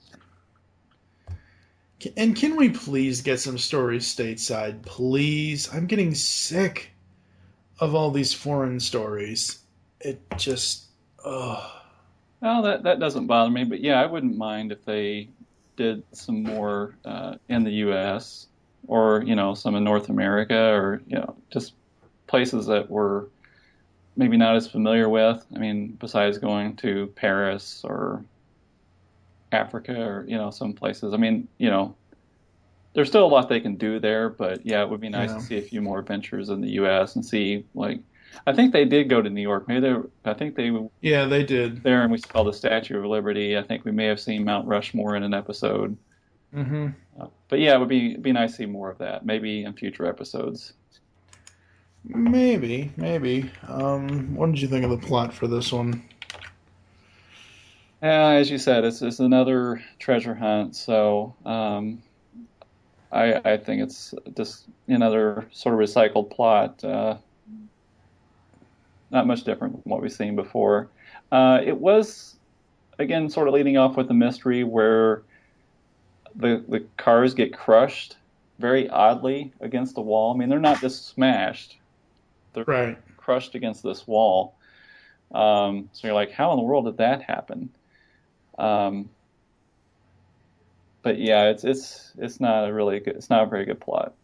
And 2.16 2.36
can 2.36 2.56
we 2.56 2.70
please 2.70 3.20
get 3.22 3.40
some 3.40 3.58
stories 3.58 4.04
stateside, 4.04 4.82
please? 4.82 5.72
I'm 5.72 5.86
getting 5.86 6.14
sick 6.14 6.90
of 7.78 7.94
all 7.94 8.10
these 8.10 8.32
foreign 8.32 8.80
stories. 8.80 9.58
It 10.00 10.20
just. 10.36 10.86
Ugh. 11.24 11.70
Well, 12.40 12.62
that 12.62 12.82
that 12.82 12.98
doesn't 12.98 13.28
bother 13.28 13.50
me, 13.50 13.64
but 13.64 13.80
yeah, 13.80 14.02
I 14.02 14.06
wouldn't 14.06 14.36
mind 14.36 14.72
if 14.72 14.84
they 14.84 15.28
did 15.76 16.02
some 16.12 16.42
more 16.42 16.96
uh, 17.04 17.36
in 17.48 17.62
the 17.64 17.70
U.S. 17.86 18.48
or 18.88 19.22
you 19.24 19.36
know 19.36 19.54
some 19.54 19.76
in 19.76 19.84
North 19.84 20.08
America 20.08 20.72
or 20.72 21.02
you 21.06 21.16
know 21.16 21.36
just 21.52 21.74
places 22.26 22.66
that 22.66 22.90
we're 22.90 23.26
maybe 24.16 24.36
not 24.36 24.56
as 24.56 24.66
familiar 24.66 25.08
with. 25.08 25.44
I 25.54 25.58
mean, 25.58 25.96
besides 26.00 26.38
going 26.38 26.76
to 26.76 27.12
Paris 27.14 27.82
or 27.84 28.24
Africa 29.52 29.94
or 30.00 30.24
you 30.28 30.36
know 30.36 30.50
some 30.50 30.72
places. 30.72 31.12
I 31.14 31.16
mean, 31.16 31.48
you 31.58 31.70
know, 31.70 31.94
there's 32.94 33.08
still 33.08 33.24
a 33.24 33.28
lot 33.28 33.48
they 33.48 33.60
can 33.60 33.76
do 33.76 33.98
there, 34.00 34.28
but 34.28 34.64
yeah, 34.66 34.82
it 34.82 34.90
would 34.90 35.00
be 35.00 35.08
nice 35.08 35.30
Yeah. 35.30 35.36
to 35.36 35.42
see 35.42 35.58
a 35.58 35.62
few 35.62 35.80
more 35.82 35.98
adventures 35.98 36.48
in 36.48 36.60
the 36.60 36.70
U.S. 36.72 37.16
and 37.16 37.24
see 37.24 37.64
like. 37.74 38.00
I 38.46 38.54
think 38.54 38.72
they 38.72 38.86
did 38.86 39.10
go 39.10 39.20
to 39.20 39.28
New 39.28 39.42
York. 39.42 39.68
Maybe 39.68 39.80
they. 39.80 39.92
were- 39.92 40.08
I 40.24 40.32
think 40.32 40.54
they 40.56 40.72
Yeah, 41.02 41.26
they 41.26 41.44
did. 41.44 41.82
there 41.82 42.02
and 42.02 42.10
we 42.10 42.16
saw 42.16 42.42
the 42.44 42.52
Statue 42.54 42.98
of 42.98 43.04
Liberty. 43.04 43.58
I 43.58 43.62
think 43.62 43.84
we 43.84 43.92
may 43.92 44.06
have 44.06 44.20
seen 44.20 44.42
Mount 44.44 44.66
Rushmore 44.66 45.16
in 45.16 45.22
an 45.22 45.34
episode. 45.34 45.98
Mm-hmm. 46.54 46.88
Uh, 47.20 47.26
but 47.48 47.58
yeah, 47.60 47.74
it 47.74 47.78
would 47.80 47.90
be 47.90 48.16
be 48.16 48.32
nice 48.32 48.52
to 48.52 48.56
see 48.56 48.66
more 48.66 48.90
of 48.90 48.96
that. 48.98 49.26
Maybe 49.26 49.64
in 49.64 49.74
future 49.74 50.06
episodes. 50.06 50.72
Maybe, 52.04 52.90
maybe. 52.96 53.50
Um, 53.68 54.34
what 54.34 54.46
did 54.46 54.60
you 54.60 54.68
think 54.68 54.84
of 54.84 54.90
the 54.90 55.06
plot 55.06 55.32
for 55.32 55.46
this 55.46 55.70
one? 55.72 56.02
Yeah, 58.02 58.30
as 58.30 58.50
you 58.50 58.58
said, 58.58 58.84
it's 58.84 59.00
it's 59.02 59.20
another 59.20 59.82
treasure 59.98 60.34
hunt. 60.34 60.74
So 60.76 61.36
um, 61.44 62.02
I 63.12 63.34
I 63.52 63.56
think 63.58 63.82
it's 63.82 64.14
just 64.36 64.66
another 64.88 65.48
sort 65.52 65.74
of 65.74 65.80
recycled 65.80 66.30
plot. 66.30 66.82
Uh, 66.84 67.18
not 69.10 69.26
much 69.26 69.44
different 69.44 69.82
from 69.82 69.90
what 69.90 70.02
we've 70.02 70.12
seen 70.12 70.36
before. 70.36 70.88
Uh, 71.30 71.60
it 71.64 71.76
was 71.78 72.36
again 72.98 73.28
sort 73.30 73.48
of 73.48 73.54
leading 73.54 73.76
off 73.76 73.96
with 73.96 74.10
a 74.10 74.14
mystery 74.14 74.64
where 74.64 75.24
the 76.34 76.64
the 76.68 76.80
cars 76.96 77.34
get 77.34 77.52
crushed 77.52 78.16
very 78.58 78.88
oddly 78.88 79.52
against 79.60 79.94
the 79.94 80.00
wall. 80.00 80.34
I 80.34 80.36
mean, 80.38 80.48
they're 80.48 80.58
not 80.60 80.80
just 80.80 81.06
smashed; 81.08 81.78
they're 82.54 82.66
Right. 82.66 82.98
crushed 83.16 83.54
against 83.54 83.82
this 83.82 84.06
wall. 84.06 84.56
Um, 85.32 85.90
so 85.92 86.08
you're 86.08 86.14
like, 86.14 86.32
how 86.32 86.52
in 86.52 86.58
the 86.58 86.64
world 86.64 86.86
did 86.86 86.98
that 86.98 87.22
happen? 87.22 87.70
Um, 88.62 89.10
but 91.02 91.18
yeah, 91.18 91.48
it's 91.48 91.64
it's 91.64 92.12
it's 92.16 92.38
not 92.38 92.68
a 92.68 92.72
really 92.72 93.00
good, 93.00 93.16
it's 93.16 93.28
not 93.28 93.42
a 93.42 93.46
very 93.46 93.64
good 93.64 93.80
plot. 93.80 94.14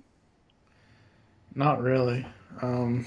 Not 1.54 1.82
really, 1.82 2.24
um, 2.62 3.06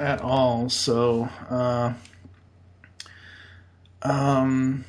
at 0.00 0.22
all. 0.22 0.70
So, 0.70 1.28
uh, 1.50 1.92
um, 4.00 4.86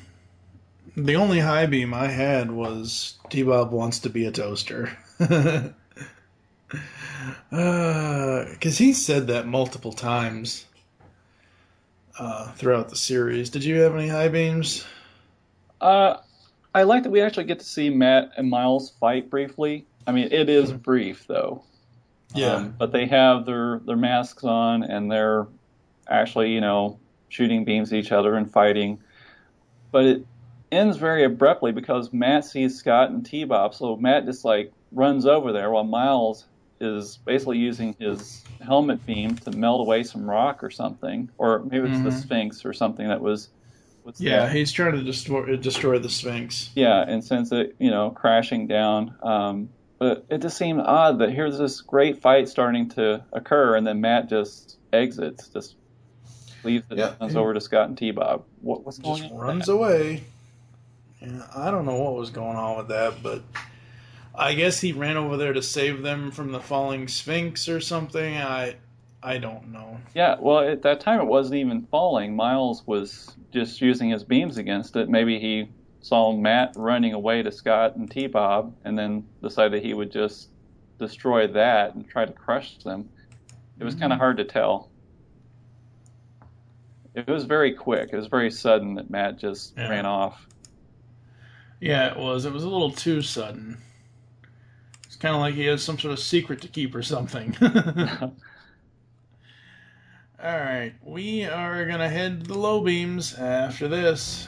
the 0.96 1.16
only 1.16 1.40
high 1.40 1.66
beam 1.66 1.92
I 1.92 2.06
had 2.08 2.50
was 2.50 3.18
T 3.28 3.42
Bob 3.42 3.70
wants 3.70 3.98
to 4.00 4.08
be 4.10 4.24
a 4.24 4.32
toaster. 4.32 4.96
Because 7.50 8.78
he 8.78 8.92
said 8.92 9.28
that 9.28 9.46
multiple 9.46 9.92
times 9.92 10.66
uh, 12.18 12.50
throughout 12.52 12.88
the 12.88 12.96
series. 12.96 13.48
Did 13.48 13.64
you 13.64 13.80
have 13.80 13.94
any 13.94 14.08
high 14.08 14.28
beams? 14.28 14.84
Uh, 15.84 16.16
I 16.74 16.82
like 16.84 17.02
that 17.02 17.10
we 17.10 17.20
actually 17.20 17.44
get 17.44 17.58
to 17.60 17.64
see 17.64 17.90
Matt 17.90 18.32
and 18.36 18.48
Miles 18.48 18.90
fight 18.98 19.28
briefly. 19.30 19.86
I 20.06 20.12
mean, 20.12 20.28
it 20.32 20.48
is 20.48 20.72
brief 20.72 21.26
though. 21.28 21.62
Yeah. 22.34 22.54
Um, 22.54 22.74
but 22.78 22.90
they 22.90 23.06
have 23.06 23.44
their 23.46 23.80
their 23.80 23.96
masks 23.96 24.44
on 24.44 24.82
and 24.82 25.10
they're 25.12 25.46
actually, 26.08 26.52
you 26.52 26.60
know, 26.60 26.98
shooting 27.28 27.64
beams 27.64 27.92
at 27.92 27.98
each 27.98 28.12
other 28.12 28.34
and 28.34 28.50
fighting. 28.50 28.98
But 29.92 30.04
it 30.06 30.26
ends 30.72 30.96
very 30.96 31.22
abruptly 31.22 31.70
because 31.70 32.12
Matt 32.12 32.44
sees 32.44 32.76
Scott 32.76 33.10
and 33.10 33.24
T 33.24 33.44
Bob, 33.44 33.74
so 33.74 33.96
Matt 33.96 34.24
just 34.24 34.44
like 34.44 34.72
runs 34.90 35.26
over 35.26 35.52
there 35.52 35.70
while 35.70 35.84
Miles 35.84 36.46
is 36.80 37.18
basically 37.24 37.58
using 37.58 37.94
his 37.98 38.42
helmet 38.60 39.04
beam 39.06 39.36
to 39.36 39.50
melt 39.52 39.80
away 39.80 40.02
some 40.02 40.28
rock 40.28 40.64
or 40.64 40.70
something, 40.70 41.28
or 41.38 41.60
maybe 41.60 41.88
it's 41.88 42.00
the 42.00 42.08
Mhm. 42.10 42.22
Sphinx 42.22 42.64
or 42.64 42.72
something 42.72 43.06
that 43.06 43.20
was. 43.20 43.50
What's 44.04 44.20
Yeah, 44.20 44.46
that? 44.46 44.54
he's 44.54 44.70
trying 44.70 44.92
to 44.92 45.02
destroy 45.02 45.56
destroy 45.56 45.98
the 45.98 46.08
Sphinx. 46.08 46.70
Yeah, 46.76 47.02
and 47.06 47.24
sends 47.24 47.50
it, 47.52 47.74
you 47.78 47.90
know, 47.90 48.10
crashing 48.10 48.66
down. 48.68 49.14
Um, 49.22 49.70
but 49.98 50.24
it 50.30 50.42
just 50.42 50.56
seemed 50.56 50.80
odd 50.80 51.18
that 51.18 51.30
here's 51.32 51.58
this 51.58 51.80
great 51.80 52.20
fight 52.22 52.48
starting 52.48 52.88
to 52.90 53.24
occur, 53.32 53.76
and 53.76 53.86
then 53.86 54.00
Matt 54.00 54.28
just 54.28 54.76
exits, 54.92 55.48
just 55.48 55.74
leaves 56.62 56.84
it, 56.90 56.98
Yeah. 56.98 57.08
and 57.12 57.20
runs 57.20 57.36
over 57.36 57.54
to 57.54 57.60
Scott 57.60 57.88
and 57.88 57.98
T 57.98 58.10
Bob. 58.10 58.44
What, 58.60 58.84
what's 58.84 58.98
going 58.98 59.22
just 59.22 59.32
on? 59.32 59.38
runs 59.38 59.68
away. 59.68 60.24
Yeah, 61.20 61.42
I 61.56 61.70
don't 61.70 61.86
know 61.86 61.96
what 61.96 62.14
was 62.16 62.30
going 62.30 62.56
on 62.56 62.76
with 62.76 62.88
that, 62.88 63.22
but 63.22 63.42
I 64.34 64.54
guess 64.54 64.80
he 64.80 64.92
ran 64.92 65.16
over 65.16 65.36
there 65.36 65.52
to 65.52 65.62
save 65.62 66.02
them 66.02 66.30
from 66.30 66.52
the 66.52 66.60
falling 66.60 67.08
Sphinx 67.08 67.68
or 67.68 67.80
something. 67.80 68.36
I 68.36 68.76
I 69.24 69.38
don't 69.38 69.72
know. 69.72 69.98
Yeah, 70.14 70.36
well, 70.38 70.60
at 70.60 70.82
that 70.82 71.00
time 71.00 71.18
it 71.18 71.26
wasn't 71.26 71.56
even 71.56 71.86
falling. 71.90 72.36
Miles 72.36 72.86
was 72.86 73.34
just 73.52 73.80
using 73.80 74.10
his 74.10 74.22
beams 74.22 74.58
against 74.58 74.94
it. 74.96 75.08
Maybe 75.08 75.40
he 75.40 75.70
saw 76.02 76.30
Matt 76.36 76.74
running 76.76 77.14
away 77.14 77.42
to 77.42 77.50
Scott 77.50 77.96
and 77.96 78.10
T 78.10 78.26
Bob, 78.26 78.76
and 78.84 78.98
then 78.98 79.26
decided 79.42 79.82
he 79.82 79.94
would 79.94 80.12
just 80.12 80.50
destroy 80.98 81.46
that 81.48 81.94
and 81.94 82.06
try 82.06 82.26
to 82.26 82.32
crush 82.32 82.76
them. 82.84 83.08
It 83.80 83.84
was 83.84 83.94
kind 83.94 84.12
of 84.12 84.16
mm-hmm. 84.16 84.20
hard 84.20 84.36
to 84.36 84.44
tell. 84.44 84.90
It 87.14 87.26
was 87.26 87.44
very 87.44 87.72
quick. 87.72 88.10
It 88.12 88.16
was 88.16 88.26
very 88.26 88.50
sudden 88.50 88.94
that 88.96 89.08
Matt 89.08 89.38
just 89.38 89.72
Yeah. 89.74 89.88
ran 89.88 90.04
off. 90.04 90.46
Yeah, 91.80 92.12
it 92.12 92.18
was. 92.18 92.44
It 92.44 92.52
was 92.52 92.64
a 92.64 92.68
little 92.68 92.90
too 92.90 93.22
sudden. 93.22 93.78
It's 95.06 95.16
kind 95.16 95.34
of 95.34 95.40
like 95.40 95.54
he 95.54 95.64
has 95.64 95.82
some 95.82 95.98
sort 95.98 96.12
of 96.12 96.18
secret 96.18 96.60
to 96.60 96.68
keep 96.68 96.94
or 96.94 97.02
something. 97.02 97.56
All 100.44 100.58
right, 100.58 100.92
we 101.02 101.46
are 101.46 101.86
gonna 101.86 102.10
head 102.10 102.42
to 102.42 102.48
the 102.48 102.58
low 102.58 102.82
beams 102.82 103.32
after 103.32 103.88
this. 103.88 104.46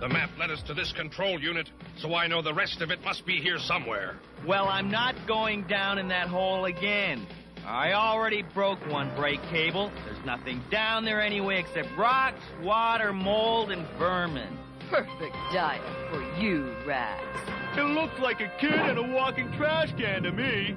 The 0.00 0.08
map 0.10 0.28
led 0.38 0.50
us 0.50 0.60
to 0.64 0.74
this 0.74 0.92
control 0.92 1.40
unit, 1.40 1.70
so 1.96 2.14
I 2.14 2.26
know 2.26 2.42
the 2.42 2.52
rest 2.52 2.82
of 2.82 2.90
it 2.90 3.02
must 3.02 3.24
be 3.24 3.40
here 3.40 3.58
somewhere. 3.58 4.16
Well, 4.46 4.68
I'm 4.68 4.90
not 4.90 5.14
going 5.26 5.62
down 5.62 5.96
in 5.96 6.08
that 6.08 6.28
hole 6.28 6.66
again. 6.66 7.26
I 7.66 7.94
already 7.94 8.42
broke 8.42 8.86
one 8.86 9.10
brake 9.16 9.42
cable. 9.44 9.90
There's 10.04 10.22
nothing 10.26 10.62
down 10.70 11.06
there 11.06 11.22
anyway 11.22 11.58
except 11.58 11.96
rocks, 11.96 12.42
water, 12.60 13.14
mold, 13.14 13.72
and 13.72 13.86
vermin. 13.98 14.58
Perfect 14.90 15.36
diet 15.54 15.80
for 16.10 16.20
you, 16.38 16.76
Rax. 16.84 17.24
It 17.78 17.84
looks 17.84 18.20
like 18.20 18.42
a 18.42 18.52
kid 18.60 18.74
in 18.74 18.98
a 18.98 19.14
walking 19.14 19.50
trash 19.52 19.94
can 19.96 20.24
to 20.24 20.32
me. 20.32 20.76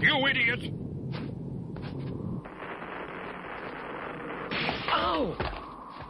You 0.00 0.26
idiot! 0.26 0.72
Oh! 4.88 5.36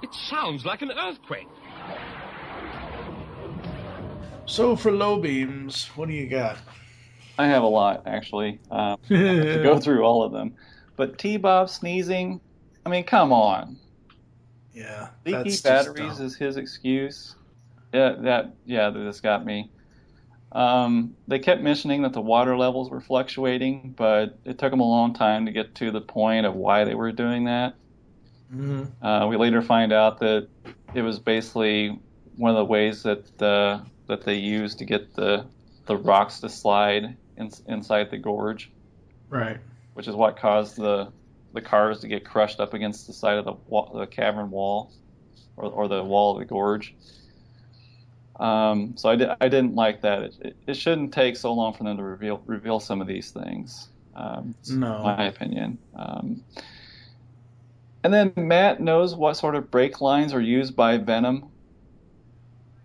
It 0.02 0.12
sounds 0.12 0.64
like 0.64 0.82
an 0.82 0.90
earthquake. 0.90 1.48
So 4.46 4.76
for 4.76 4.92
low 4.92 5.20
beams, 5.20 5.86
what 5.96 6.08
do 6.08 6.14
you 6.14 6.28
got? 6.28 6.58
I 7.38 7.46
have 7.46 7.62
a 7.62 7.66
lot 7.68 8.02
actually. 8.06 8.60
Um, 8.70 8.98
to 9.08 9.60
go 9.62 9.78
through 9.80 10.02
all 10.02 10.22
of 10.22 10.32
them, 10.32 10.54
but 10.96 11.18
T 11.18 11.36
Bob 11.36 11.68
sneezing. 11.68 12.40
I 12.84 12.88
mean, 12.88 13.04
come 13.04 13.32
on. 13.32 13.76
Yeah, 14.72 15.08
Leaky 15.24 15.36
that's 15.36 15.50
just 15.50 15.64
batteries 15.64 16.16
dumb. 16.16 16.26
is 16.26 16.36
his 16.36 16.56
excuse. 16.56 17.34
Yeah, 17.92 18.14
that 18.20 18.54
yeah, 18.64 18.90
this 18.90 19.20
got 19.20 19.44
me. 19.44 19.70
Um, 20.56 21.14
they 21.28 21.38
kept 21.38 21.60
mentioning 21.60 22.00
that 22.02 22.14
the 22.14 22.22
water 22.22 22.56
levels 22.56 22.88
were 22.88 23.02
fluctuating, 23.02 23.92
but 23.94 24.38
it 24.46 24.58
took 24.58 24.70
them 24.70 24.80
a 24.80 24.88
long 24.88 25.12
time 25.12 25.44
to 25.44 25.52
get 25.52 25.74
to 25.76 25.90
the 25.90 26.00
point 26.00 26.46
of 26.46 26.54
why 26.54 26.84
they 26.84 26.94
were 26.94 27.12
doing 27.12 27.44
that. 27.44 27.74
Mhm. 28.50 28.90
Uh, 29.02 29.26
we 29.28 29.36
later 29.36 29.60
find 29.60 29.92
out 29.92 30.18
that 30.20 30.48
it 30.94 31.02
was 31.02 31.18
basically 31.18 32.00
one 32.36 32.50
of 32.52 32.56
the 32.56 32.64
ways 32.64 33.02
that 33.02 33.42
uh, 33.42 33.80
that 34.06 34.24
they 34.24 34.36
used 34.36 34.78
to 34.78 34.86
get 34.86 35.14
the 35.14 35.44
the 35.84 35.96
rocks 35.96 36.40
to 36.40 36.48
slide 36.48 37.16
in, 37.36 37.50
inside 37.66 38.10
the 38.10 38.16
gorge, 38.18 38.72
Right. 39.28 39.58
which 39.92 40.08
is 40.08 40.14
what 40.14 40.38
caused 40.38 40.76
the 40.76 41.12
the 41.52 41.60
cars 41.60 42.00
to 42.00 42.08
get 42.08 42.24
crushed 42.24 42.60
up 42.60 42.72
against 42.72 43.06
the 43.06 43.12
side 43.12 43.36
of 43.36 43.44
the 43.44 43.54
the 43.98 44.06
cavern 44.06 44.50
wall, 44.50 44.90
or, 45.56 45.64
or 45.70 45.88
the 45.88 46.02
wall 46.02 46.32
of 46.32 46.38
the 46.38 46.46
gorge. 46.46 46.94
Um, 48.38 48.94
so 48.96 49.08
I, 49.08 49.16
di- 49.16 49.36
I 49.40 49.48
didn't 49.48 49.74
like 49.74 50.02
that. 50.02 50.22
It, 50.22 50.34
it, 50.40 50.56
it 50.66 50.74
shouldn't 50.74 51.12
take 51.12 51.36
so 51.36 51.52
long 51.52 51.72
for 51.72 51.84
them 51.84 51.96
to 51.96 52.02
reveal 52.02 52.42
reveal 52.46 52.80
some 52.80 53.00
of 53.00 53.06
these 53.06 53.30
things. 53.30 53.88
Um, 54.14 54.54
No. 54.70 55.02
my 55.02 55.26
opinion. 55.26 55.78
Um, 55.94 56.42
and 58.04 58.12
then 58.12 58.32
Matt 58.36 58.80
knows 58.80 59.14
what 59.14 59.34
sort 59.36 59.54
of 59.54 59.70
brake 59.70 60.00
lines 60.00 60.32
are 60.32 60.40
used 60.40 60.76
by 60.76 60.96
Venom. 60.96 61.50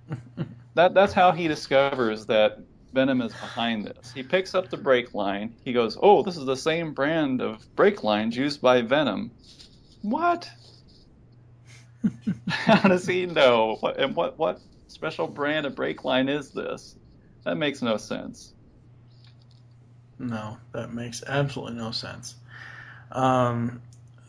that 0.73 0.93
that's 0.93 1.13
how 1.13 1.31
he 1.31 1.47
discovers 1.47 2.25
that 2.25 2.59
Venom 2.93 3.21
is 3.21 3.31
behind 3.31 3.85
this. 3.85 4.11
He 4.11 4.23
picks 4.23 4.53
up 4.55 4.69
the 4.69 4.77
brake 4.77 5.13
line. 5.13 5.55
He 5.63 5.73
goes, 5.73 5.97
"Oh, 6.01 6.23
this 6.23 6.37
is 6.37 6.45
the 6.45 6.57
same 6.57 6.93
brand 6.93 7.41
of 7.41 7.63
brake 7.75 8.03
lines 8.03 8.35
used 8.35 8.61
by 8.61 8.81
Venom." 8.81 9.31
What? 10.01 10.49
how 12.47 12.89
does 12.89 13.05
he 13.05 13.25
know? 13.25 13.77
What 13.79 13.97
and 13.99 14.15
what 14.15 14.37
what 14.37 14.59
special 14.91 15.27
brand 15.27 15.65
of 15.65 15.75
brake 15.75 16.03
line 16.03 16.29
is 16.29 16.51
this? 16.51 16.95
That 17.43 17.55
makes 17.55 17.81
no 17.81 17.97
sense. 17.97 18.53
No, 20.19 20.57
that 20.73 20.93
makes 20.93 21.23
absolutely 21.25 21.77
no 21.77 21.91
sense. 21.91 22.35
Um, 23.11 23.81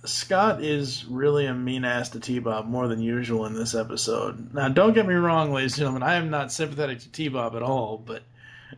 Scott 0.04 0.62
is 0.64 1.04
really 1.04 1.46
a 1.46 1.54
mean 1.54 1.84
ass 1.84 2.08
to 2.10 2.20
T 2.20 2.38
Bob 2.38 2.66
more 2.66 2.88
than 2.88 3.00
usual 3.00 3.46
in 3.46 3.54
this 3.54 3.74
episode. 3.74 4.52
Now, 4.54 4.68
don't 4.68 4.94
get 4.94 5.06
me 5.06 5.14
wrong, 5.14 5.52
ladies 5.52 5.74
and 5.74 5.80
gentlemen, 5.80 6.02
I 6.02 6.14
am 6.14 6.30
not 6.30 6.50
sympathetic 6.50 7.00
to 7.00 7.12
T 7.12 7.28
Bob 7.28 7.54
at 7.54 7.62
all, 7.62 7.98
but 7.98 8.22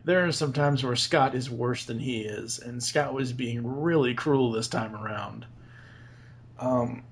there 0.03 0.25
are 0.25 0.31
some 0.31 0.53
times 0.53 0.83
where 0.83 0.95
Scott 0.95 1.33
is 1.33 1.49
worse 1.49 1.85
than 1.85 1.99
he 1.99 2.21
is, 2.21 2.59
and 2.59 2.83
Scott 2.83 3.13
was 3.13 3.31
being 3.31 3.81
really 3.81 4.13
cruel 4.13 4.51
this 4.51 4.67
time 4.67 4.95
around. 4.95 5.45
Um, 6.59 7.03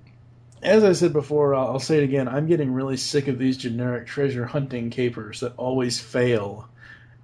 as 0.64 0.84
I 0.84 0.94
said 0.94 1.14
before, 1.14 1.54
I'll 1.54 1.80
say 1.80 1.98
it 1.98 2.04
again. 2.04 2.28
I'm 2.28 2.48
getting 2.48 2.74
really 2.74 2.98
sick 2.98 3.28
of 3.28 3.38
these 3.38 3.58
generic 3.58 4.08
treasure 4.08 4.46
hunting 4.46 4.90
capers 4.90 5.40
that 5.42 5.54
always 5.58 6.00
fail. 6.00 6.70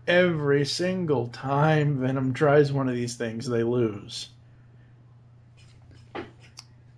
Every 0.07 0.65
single 0.65 1.27
time 1.27 1.99
Venom 1.99 2.33
tries 2.33 2.71
one 2.71 2.89
of 2.89 2.95
these 2.95 3.15
things, 3.15 3.47
they 3.47 3.63
lose. 3.63 4.29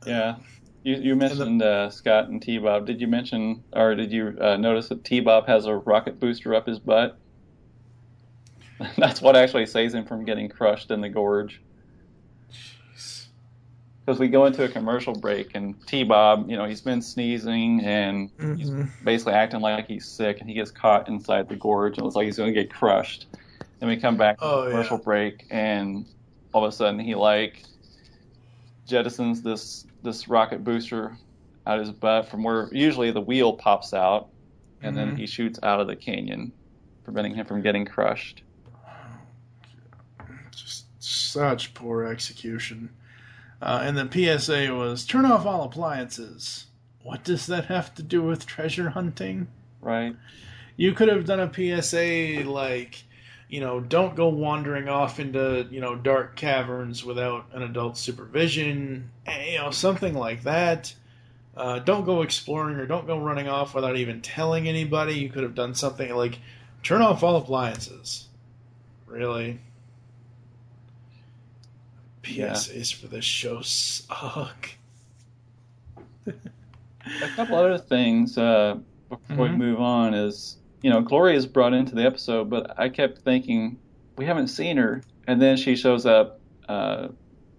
Yeah. 0.05 0.37
You, 0.83 0.95
you 0.95 1.15
mentioned 1.15 1.61
uh, 1.61 1.89
Scott 1.91 2.29
and 2.29 2.41
T 2.41 2.57
Bob. 2.57 2.87
Did 2.87 3.01
you 3.01 3.07
mention, 3.07 3.63
or 3.73 3.93
did 3.93 4.11
you 4.11 4.35
uh, 4.41 4.57
notice 4.57 4.89
that 4.89 5.03
T 5.03 5.19
Bob 5.19 5.47
has 5.47 5.65
a 5.65 5.75
rocket 5.75 6.19
booster 6.19 6.55
up 6.55 6.65
his 6.65 6.79
butt? 6.79 7.19
That's 8.97 9.21
what 9.21 9.35
actually 9.35 9.67
saves 9.67 9.93
him 9.93 10.05
from 10.05 10.25
getting 10.25 10.49
crushed 10.49 10.89
in 10.89 11.01
the 11.01 11.09
gorge. 11.09 11.61
Because 14.05 14.19
we 14.19 14.27
go 14.27 14.45
into 14.47 14.63
a 14.63 14.67
commercial 14.67 15.13
break, 15.13 15.51
and 15.53 15.75
T 15.87 16.03
Bob, 16.03 16.49
you 16.49 16.57
know, 16.57 16.65
he's 16.65 16.81
been 16.81 17.01
sneezing 17.01 17.81
and 17.81 18.31
he's 18.57 18.69
Mhm. 18.69 18.89
basically 19.03 19.33
acting 19.33 19.61
like 19.61 19.87
he's 19.87 20.07
sick, 20.07 20.39
and 20.39 20.49
he 20.49 20.55
gets 20.55 20.71
caught 20.71 21.07
inside 21.07 21.47
the 21.47 21.55
gorge, 21.55 21.93
and 21.93 21.99
it 21.99 22.03
looks 22.05 22.15
like 22.15 22.25
he's 22.25 22.37
going 22.37 22.53
to 22.53 22.59
get 22.59 22.73
crushed. 22.73 23.27
Then 23.79 23.89
we 23.89 23.97
come 23.97 24.17
back 24.17 24.39
to 24.39 24.45
Oh, 24.45 24.63
commercial 24.69 24.97
yeah. 24.97 25.03
break, 25.03 25.45
and 25.51 26.05
all 26.53 26.65
of 26.65 26.69
a 26.69 26.75
sudden 26.75 26.99
he 26.99 27.15
like 27.15 27.63
jettisons 28.87 29.43
this 29.43 29.85
this 30.03 30.27
rocket 30.27 30.63
booster 30.63 31.15
out 31.67 31.79
of 31.79 31.85
his 31.85 31.93
butt 31.93 32.27
from 32.27 32.43
where 32.43 32.69
usually 32.73 33.11
the 33.11 33.21
wheel 33.21 33.53
pops 33.53 33.93
out, 33.93 34.29
and 34.81 34.97
then 34.97 35.11
Mhm. 35.11 35.17
he 35.19 35.27
shoots 35.27 35.59
out 35.61 35.79
of 35.79 35.85
the 35.85 35.95
canyon, 35.95 36.51
preventing 37.03 37.35
him 37.35 37.45
from 37.45 37.61
getting 37.61 37.85
crushed. 37.85 38.41
Just 40.51 40.87
such 40.99 41.75
poor 41.75 42.03
execution. 42.05 42.89
Uh, 43.61 43.81
and 43.83 43.97
the 43.97 44.39
PSA 44.39 44.73
was 44.73 45.05
turn 45.05 45.25
off 45.25 45.45
all 45.45 45.63
appliances. 45.63 46.65
What 47.03 47.23
does 47.23 47.47
that 47.47 47.65
have 47.65 47.93
to 47.95 48.03
do 48.03 48.21
with 48.23 48.45
treasure 48.45 48.91
hunting? 48.91 49.47
Right. 49.81 50.15
You 50.77 50.93
could 50.93 51.09
have 51.09 51.25
done 51.25 51.39
a 51.39 51.51
PSA 51.81 52.49
like, 52.49 53.03
you 53.49 53.59
know, 53.59 53.79
don't 53.79 54.15
go 54.15 54.29
wandering 54.29 54.89
off 54.89 55.19
into, 55.19 55.67
you 55.69 55.81
know, 55.81 55.95
dark 55.95 56.35
caverns 56.35 57.03
without 57.03 57.47
an 57.53 57.61
adult 57.61 57.97
supervision, 57.97 59.11
eh, 59.25 59.51
you 59.51 59.57
know, 59.59 59.71
something 59.71 60.13
like 60.13 60.43
that. 60.43 60.93
Uh, 61.55 61.79
don't 61.79 62.05
go 62.05 62.21
exploring 62.21 62.77
or 62.77 62.85
don't 62.85 63.07
go 63.07 63.19
running 63.19 63.47
off 63.47 63.75
without 63.75 63.97
even 63.97 64.21
telling 64.21 64.67
anybody. 64.67 65.15
You 65.15 65.29
could 65.29 65.43
have 65.43 65.55
done 65.55 65.75
something 65.75 66.15
like 66.15 66.39
turn 66.81 67.01
off 67.01 67.23
all 67.23 67.35
appliances. 67.35 68.27
Really? 69.05 69.59
Yeah. 72.31 72.51
PSAs 72.53 72.93
for 72.93 73.07
this 73.07 73.25
show 73.25 73.61
suck. 73.61 74.69
A 76.27 77.29
couple 77.35 77.55
other 77.55 77.77
things 77.77 78.37
uh, 78.37 78.75
before 79.09 79.47
Mhm. 79.47 79.51
we 79.51 79.57
move 79.57 79.79
on 79.81 80.13
is, 80.13 80.57
you 80.81 80.89
know, 80.89 81.01
Gloria 81.01 81.35
is 81.35 81.45
brought 81.45 81.73
into 81.73 81.95
the 81.95 82.03
episode, 82.05 82.49
but 82.49 82.79
I 82.79 82.89
kept 82.89 83.19
thinking 83.19 83.77
we 84.17 84.25
haven't 84.25 84.47
seen 84.47 84.77
her, 84.77 85.01
and 85.27 85.41
then 85.41 85.57
she 85.57 85.75
shows 85.75 86.05
up 86.05 86.39
uh, 86.69 87.09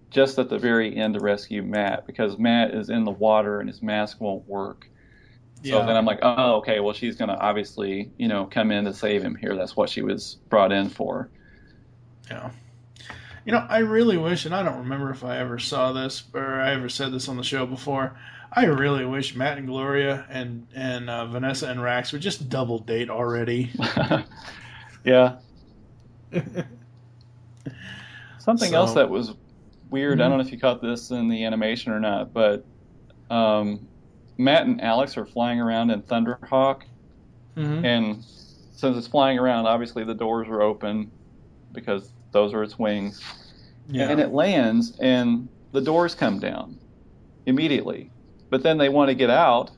just 0.09 0.39
at 0.39 0.49
the 0.49 0.57
very 0.57 0.95
end 0.95 1.13
to 1.15 1.19
rescue 1.19 1.61
Matt 1.61 2.07
because 2.07 2.37
Matt 2.39 2.73
is 2.73 2.89
in 2.89 3.03
the 3.03 3.11
water 3.11 3.59
and 3.59 3.69
his 3.69 3.83
mask 3.83 4.19
won't 4.21 4.47
work. 4.47 4.89
So 5.63 5.79
Yeah. 5.79 5.85
then 5.85 5.95
I'm 5.97 6.05
like, 6.05 6.19
oh, 6.23 6.55
okay, 6.57 6.79
well 6.79 6.93
she's 6.93 7.15
gonna 7.15 7.37
obviously, 7.39 8.09
you 8.17 8.27
know, 8.27 8.45
come 8.45 8.71
in 8.71 8.85
to 8.85 8.93
save 8.93 9.21
him 9.23 9.35
here. 9.35 9.55
That's 9.55 9.75
what 9.75 9.89
she 9.89 10.01
was 10.01 10.37
brought 10.49 10.71
in 10.71 10.89
for. 10.89 11.29
Yeah. 12.31 12.49
You 13.45 13.51
know, 13.51 13.65
I 13.69 13.79
really 13.79 14.17
wish, 14.17 14.45
and 14.45 14.55
I 14.55 14.63
don't 14.63 14.77
remember 14.79 15.09
if 15.11 15.23
I 15.23 15.37
ever 15.37 15.59
saw 15.59 15.91
this 15.91 16.23
or 16.33 16.61
I 16.61 16.73
ever 16.73 16.87
said 16.89 17.11
this 17.11 17.27
on 17.27 17.35
the 17.37 17.43
show 17.43 17.65
before. 17.65 18.17
I 18.51 18.65
really 18.65 19.03
wish 19.05 19.35
Matt 19.35 19.57
and 19.57 19.67
Gloria 19.67 20.25
and 20.29 20.67
and 20.75 21.09
uh, 21.09 21.25
Vanessa 21.25 21.67
and 21.67 21.81
Rax 21.81 22.13
would 22.13 22.21
just 22.21 22.49
double 22.49 22.79
date 22.79 23.09
already. 23.09 23.71
Yeah. 25.05 25.39
Something 28.39 28.69
So- 28.71 28.75
else 28.77 28.93
that 28.93 29.09
was 29.09 29.33
weird. 29.89 30.21
I 30.21 30.25
Mhm. 30.25 30.29
don't 30.29 30.37
know 30.37 30.45
if 30.45 30.51
you 30.53 30.59
caught 30.59 30.81
this 30.81 31.11
in 31.11 31.27
the 31.27 31.43
animation 31.43 31.91
or 31.91 31.99
not, 31.99 32.33
but 32.33 32.65
um, 33.29 33.87
Matt 34.37 34.65
and 34.65 34.81
Alex 34.81 35.17
are 35.17 35.25
flying 35.25 35.59
around 35.59 35.89
in 35.89 36.01
Thunderhawk, 36.03 36.83
Mhm. 37.57 37.83
and 37.83 38.23
since 38.23 38.95
it's 38.97 39.07
flying 39.07 39.39
around, 39.39 39.65
obviously 39.65 40.03
the 40.03 40.13
doors 40.13 40.47
are 40.49 40.61
open 40.61 41.11
because 41.71 42.11
those 42.33 42.53
are 42.53 42.63
its 42.63 42.77
wings. 42.77 43.21
Yeah. 43.87 44.09
And 44.09 44.19
it 44.19 44.33
lands, 44.33 44.97
and 44.99 45.47
the 45.71 45.81
doors 45.81 46.15
come 46.15 46.39
down 46.39 46.77
immediately. 47.45 48.11
But 48.49 48.63
then 48.63 48.77
they 48.77 48.89
want 48.89 49.09
to 49.09 49.15
get 49.15 49.29
out, 49.29 49.71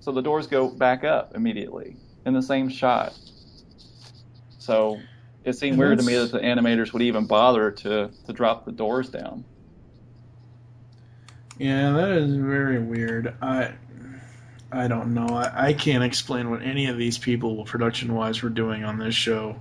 so 0.00 0.12
the 0.12 0.22
doors 0.22 0.46
go 0.46 0.68
back 0.68 1.04
up 1.04 1.34
immediately 1.34 1.96
in 2.24 2.34
the 2.34 2.42
same 2.42 2.68
shot. 2.68 3.18
So 4.58 5.00
it 5.44 5.54
seemed 5.54 5.74
And 5.74 5.80
weird 5.80 5.98
to 5.98 6.04
me 6.04 6.14
that 6.16 6.32
the 6.32 6.40
animators 6.40 6.92
would 6.92 7.02
even 7.02 7.26
bother 7.26 7.70
to, 7.70 8.10
to 8.26 8.32
drop 8.32 8.64
the 8.64 8.72
doors 8.72 9.08
down. 9.08 9.44
Yeah, 11.58 11.92
that 11.92 12.10
is 12.10 12.34
very 12.36 12.78
weird. 12.78 13.34
I 13.40 13.72
I 14.72 14.88
don't 14.88 15.14
know. 15.14 15.28
I, 15.28 15.68
I 15.68 15.72
can't 15.72 16.02
explain 16.04 16.50
what 16.50 16.62
any 16.62 16.86
of 16.86 16.98
these 16.98 17.18
people, 17.18 17.64
production 17.64 18.14
wise, 18.14 18.42
were 18.42 18.50
doing 18.50 18.84
on 18.84 18.98
this 18.98 19.14
show. 19.14 19.60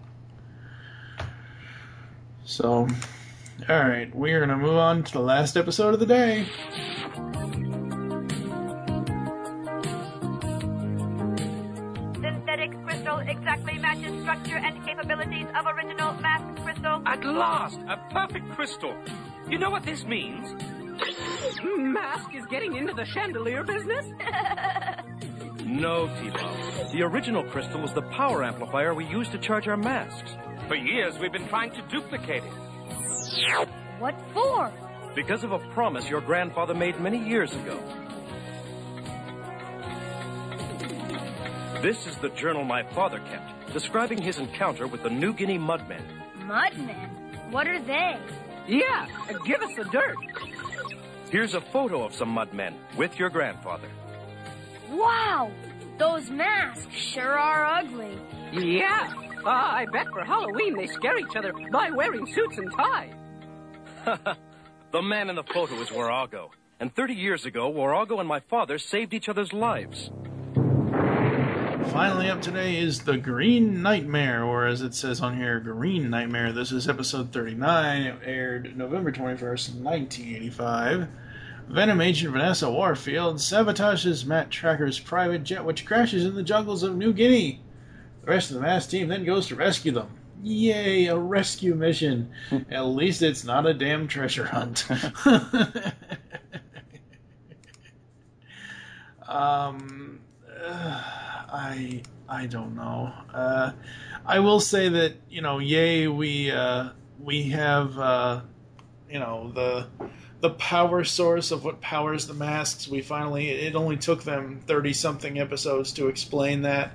So, 2.46 2.88
alright, 3.68 4.16
we 4.16 4.32
are 4.34 4.46
going 4.46 4.50
to 4.50 4.58
move 4.58 4.78
on 4.78 5.04
to 5.04 5.14
the 5.14 5.20
last 5.20 5.58
episode 5.58 5.96
of 5.96 6.00
the 6.00 6.06
day. 6.06 6.46
Synthetic 12.22 12.72
crystal 12.84 13.18
exactly 13.20 13.78
matches 13.80 14.22
structure 14.22 14.58
and 14.58 14.86
capabilities 14.86 15.48
of 15.58 15.66
original 15.66 16.14
mask 16.22 16.64
crystal. 16.64 17.02
At 17.08 17.24
last, 17.26 17.80
a 17.88 17.98
perfect 18.12 18.50
crystal. 18.52 18.96
You 19.50 19.58
know 19.58 19.72
what 19.72 19.84
this 19.84 20.06
means? 20.06 20.54
Mask 21.64 22.34
is 22.36 22.46
getting 22.46 22.76
into 22.76 22.94
the 22.94 23.06
chandelier 23.06 23.64
business? 23.64 24.06
No, 25.66 26.08
T-Bob. 26.22 26.92
The 26.92 27.02
original 27.02 27.44
crystal 27.44 27.82
was 27.82 27.92
the 27.92 28.04
power 28.04 28.44
amplifier 28.44 28.94
we 28.94 29.04
used 29.08 29.32
to 29.32 29.40
charge 29.40 29.68
our 29.68 29.76
masks. 29.76 30.32
For 30.68 30.76
years, 30.76 31.18
we've 31.20 31.32
been 31.32 31.48
trying 31.48 31.72
to 31.72 31.82
duplicate 31.84 32.44
it. 32.44 33.70
What 34.00 34.16
for? 34.34 34.72
Because 35.14 35.44
of 35.44 35.52
a 35.52 35.60
promise 35.60 36.10
your 36.10 36.22
grandfather 36.22 36.74
made 36.74 37.00
many 37.00 37.18
years 37.18 37.54
ago. 37.54 37.80
This 41.82 42.08
is 42.08 42.18
the 42.18 42.30
journal 42.30 42.64
my 42.64 42.84
father 42.94 43.20
kept, 43.20 43.74
describing 43.74 44.20
his 44.20 44.40
encounter 44.40 44.88
with 44.88 45.04
the 45.04 45.10
New 45.10 45.34
Guinea 45.34 45.60
Mudmen. 45.60 46.02
Mudmen? 46.40 47.52
What 47.52 47.68
are 47.68 47.82
they? 47.82 48.18
Yeah, 48.68 49.08
give 49.46 49.62
us 49.62 49.76
the 49.76 49.84
dirt. 49.84 50.16
Here's 51.30 51.54
a 51.54 51.62
photo 51.62 52.04
of 52.04 52.16
some 52.16 52.36
mudmen 52.36 52.74
with 52.98 53.20
your 53.20 53.30
grandfather. 53.30 53.88
Wow! 54.90 55.52
Those 55.98 56.30
masks 56.32 56.96
sure 56.96 57.38
are 57.38 57.66
ugly. 57.66 58.18
Yeah. 58.52 59.14
Uh, 59.46 59.50
I 59.50 59.86
bet 59.86 60.08
for 60.08 60.24
Halloween 60.24 60.76
they 60.76 60.88
scare 60.88 61.20
each 61.20 61.36
other 61.36 61.54
by 61.72 61.92
wearing 61.92 62.26
suits 62.26 62.58
and 62.58 62.72
ties. 62.72 63.14
the 64.92 65.02
man 65.04 65.30
in 65.30 65.36
the 65.36 65.44
photo 65.44 65.76
is 65.76 65.90
Warago. 65.90 66.50
And 66.80 66.94
30 66.94 67.14
years 67.14 67.46
ago, 67.46 67.70
Warago 67.72 68.20
and 68.20 68.28
my 68.28 68.40
father 68.40 68.80
saved 68.80 69.14
each 69.14 69.30
other's 69.30 69.54
lives. 69.54 70.10
Finally, 71.92 72.32
up 72.32 72.42
today 72.42 72.78
is 72.78 73.04
the 73.04 73.18
Green 73.18 73.84
Nightmare, 73.84 74.44
or 74.44 74.66
as 74.66 74.82
it 74.82 74.96
says 74.96 75.22
on 75.22 75.38
here, 75.38 75.60
Green 75.60 76.10
Nightmare. 76.10 76.52
This 76.52 76.72
is 76.72 76.90
episode 76.90 77.32
39. 77.32 78.02
It 78.02 78.20
aired 78.26 78.76
November 78.76 79.12
21st, 79.12 79.76
1985. 79.76 81.08
Venom 81.70 82.02
agent 82.02 82.34
Vanessa 82.34 82.70
Warfield 82.72 83.38
sabotages 83.38 84.26
Matt 84.26 84.50
Tracker's 84.50 85.00
private 85.00 85.44
jet, 85.44 85.64
which 85.64 85.86
crashes 85.86 86.26
in 86.26 86.34
the 86.34 86.42
jungles 86.42 86.82
of 86.82 86.96
New 86.96 87.14
Guinea. 87.14 87.62
The 88.26 88.32
rest 88.32 88.50
of 88.50 88.56
the 88.56 88.62
mass 88.64 88.88
team 88.88 89.08
then 89.08 89.24
goes 89.24 89.48
to 89.48 89.56
rescue 89.56 89.92
them. 89.92 90.10
Yay, 90.42 91.06
a 91.06 91.18
rescue 91.18 91.76
mission. 91.76 92.32
At 92.72 92.88
least 92.88 93.22
it's 93.22 93.44
not 93.44 93.68
a 93.68 93.74
damn 93.74 94.08
treasure 94.08 94.46
hunt. 94.46 94.90
um, 99.28 100.22
uh, 100.60 101.04
I 101.52 102.02
I 102.28 102.48
don't 102.48 102.76
know. 102.76 103.14
Uh, 103.32 103.74
I 104.26 104.40
will 104.40 104.60
say 104.60 104.90
that 104.90 105.14
you 105.30 105.42
know, 105.42 105.60
yay, 105.60 106.08
we 106.08 106.50
uh, 106.50 106.90
we 107.20 107.50
have 107.50 108.00
uh, 108.00 108.42
you 109.08 109.20
know 109.20 109.52
the 109.54 109.88
the 110.42 110.50
power 110.52 111.04
source 111.04 111.52
of 111.52 111.64
what 111.64 111.80
powers 111.80 112.26
the 112.26 112.34
masks. 112.34 112.88
We 112.88 113.02
finally 113.02 113.50
it 113.50 113.76
only 113.76 113.98
took 113.98 114.24
them 114.24 114.62
thirty 114.66 114.94
something 114.94 115.40
episodes 115.40 115.92
to 115.94 116.08
explain 116.08 116.64
that. 116.64 116.92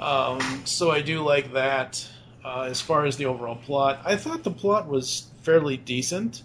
Um, 0.00 0.62
so 0.64 0.90
I 0.90 1.02
do 1.02 1.22
like 1.22 1.52
that. 1.52 2.08
Uh, 2.42 2.62
as 2.62 2.80
far 2.80 3.04
as 3.04 3.18
the 3.18 3.26
overall 3.26 3.56
plot, 3.56 4.00
I 4.02 4.16
thought 4.16 4.44
the 4.44 4.50
plot 4.50 4.88
was 4.88 5.26
fairly 5.42 5.76
decent. 5.76 6.42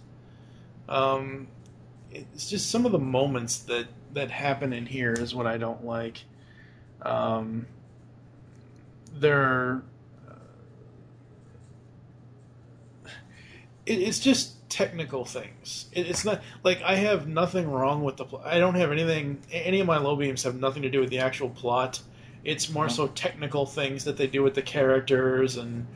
Um, 0.89 1.47
it's 2.11 2.49
just 2.49 2.69
some 2.69 2.85
of 2.85 2.91
the 2.91 2.99
moments 2.99 3.59
that 3.59 3.87
that 4.13 4.29
happen 4.29 4.73
in 4.73 4.85
here 4.85 5.13
is 5.13 5.33
what 5.33 5.47
I 5.47 5.57
don't 5.57 5.85
like. 5.85 6.23
Um, 7.01 7.65
they're 9.13 9.81
it, 13.85 13.99
it's 13.99 14.19
just 14.19 14.69
technical 14.69 15.25
things. 15.25 15.85
It, 15.93 16.07
it's 16.07 16.25
not 16.25 16.41
like 16.63 16.81
I 16.81 16.95
have 16.95 17.27
nothing 17.27 17.69
wrong 17.69 18.03
with 18.03 18.17
the 18.17 18.25
plot. 18.25 18.45
I 18.45 18.59
don't 18.59 18.75
have 18.75 18.91
anything. 18.91 19.41
Any 19.51 19.79
of 19.79 19.87
my 19.87 19.97
low 19.97 20.15
beams 20.15 20.43
have 20.43 20.59
nothing 20.59 20.81
to 20.81 20.89
do 20.89 20.99
with 20.99 21.09
the 21.09 21.19
actual 21.19 21.49
plot. 21.49 22.01
It's 22.45 22.69
more 22.69 22.87
so 22.87 23.07
technical 23.07 23.65
things 23.65 24.05
that 24.05 24.17
they 24.17 24.27
do 24.27 24.43
with 24.43 24.53
the 24.53 24.61
characters 24.61 25.57
and 25.57 25.87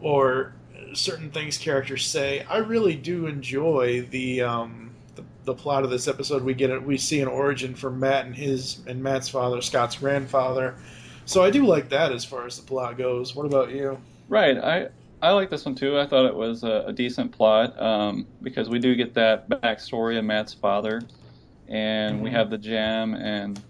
or 0.00 0.54
certain 0.94 1.30
things 1.30 1.58
characters 1.58 2.06
say. 2.06 2.42
I 2.48 2.58
really 2.58 2.96
do 2.96 3.26
enjoy 3.26 4.06
the 4.10 4.42
um, 4.42 4.94
the, 5.14 5.24
the 5.44 5.54
plot 5.54 5.84
of 5.84 5.90
this 5.90 6.08
episode. 6.08 6.42
We 6.42 6.54
get 6.54 6.70
it. 6.70 6.82
We 6.82 6.98
see 6.98 7.20
an 7.20 7.28
origin 7.28 7.74
for 7.74 7.90
Matt 7.90 8.26
and 8.26 8.34
his 8.34 8.80
and 8.86 9.02
Matt's 9.02 9.28
father, 9.28 9.60
Scott's 9.60 9.96
grandfather. 9.96 10.74
So 11.24 11.44
I 11.44 11.50
do 11.50 11.66
like 11.66 11.90
that 11.90 12.10
as 12.10 12.24
far 12.24 12.46
as 12.46 12.56
the 12.56 12.66
plot 12.66 12.96
goes. 12.96 13.34
What 13.34 13.46
about 13.46 13.70
you? 13.70 14.00
Right. 14.28 14.56
I 14.56 14.88
I 15.20 15.32
like 15.32 15.50
this 15.50 15.64
one 15.64 15.74
too. 15.74 15.98
I 15.98 16.06
thought 16.06 16.26
it 16.26 16.34
was 16.34 16.64
a, 16.64 16.84
a 16.86 16.92
decent 16.92 17.32
plot 17.32 17.80
um, 17.80 18.26
because 18.42 18.68
we 18.68 18.78
do 18.78 18.94
get 18.94 19.14
that 19.14 19.48
backstory 19.48 20.18
of 20.18 20.24
Matt's 20.24 20.54
father, 20.54 21.02
and 21.66 22.16
mm-hmm. 22.16 22.24
we 22.24 22.30
have 22.30 22.50
the 22.50 22.58
jam 22.58 23.14
and 23.14 23.60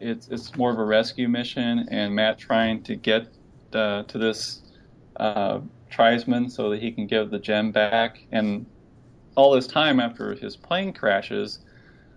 it's 0.00 0.28
it's 0.28 0.56
more 0.56 0.70
of 0.70 0.78
a 0.78 0.84
rescue 0.84 1.28
mission, 1.28 1.86
and 1.90 2.14
Matt 2.14 2.38
trying 2.38 2.82
to 2.84 2.96
get 2.96 3.28
uh, 3.72 4.02
to 4.04 4.18
this 4.18 4.62
uh, 5.16 5.60
tribesman 5.90 6.50
so 6.50 6.70
that 6.70 6.80
he 6.80 6.92
can 6.92 7.06
give 7.06 7.30
the 7.30 7.38
gem 7.38 7.72
back, 7.72 8.24
and 8.32 8.66
all 9.36 9.52
this 9.52 9.66
time 9.66 10.00
after 10.00 10.34
his 10.34 10.56
plane 10.56 10.92
crashes, 10.92 11.60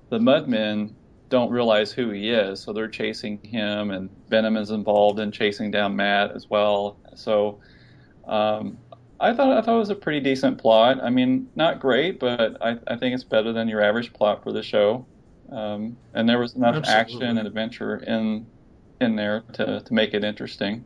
the 0.09 0.19
Mudmen 0.19 0.93
don't 1.29 1.51
realize 1.51 1.91
who 1.91 2.09
he 2.09 2.29
is, 2.29 2.59
so 2.59 2.73
they're 2.73 2.89
chasing 2.89 3.37
him, 3.43 3.91
and 3.91 4.09
Venom 4.29 4.57
is 4.57 4.71
involved 4.71 5.19
in 5.19 5.31
chasing 5.31 5.71
down 5.71 5.95
Matt 5.95 6.31
as 6.35 6.49
well. 6.49 6.97
So 7.15 7.59
um, 8.27 8.77
I 9.19 9.33
thought 9.33 9.57
I 9.57 9.61
thought 9.61 9.75
it 9.75 9.79
was 9.79 9.89
a 9.89 9.95
pretty 9.95 10.19
decent 10.19 10.57
plot. 10.57 10.99
I 11.01 11.09
mean, 11.09 11.47
not 11.55 11.79
great, 11.79 12.19
but 12.19 12.57
I, 12.61 12.77
I 12.87 12.97
think 12.97 13.13
it's 13.13 13.23
better 13.23 13.53
than 13.53 13.67
your 13.67 13.81
average 13.81 14.11
plot 14.13 14.43
for 14.43 14.51
the 14.51 14.63
show. 14.63 15.05
Um, 15.51 15.97
and 16.13 16.29
there 16.29 16.39
was 16.39 16.55
enough 16.55 16.77
Absolutely. 16.77 16.99
action 16.99 17.37
and 17.37 17.47
adventure 17.47 17.97
in 17.97 18.45
in 19.01 19.15
there 19.15 19.43
to 19.53 19.81
to 19.81 19.93
make 19.93 20.13
it 20.13 20.23
interesting. 20.23 20.85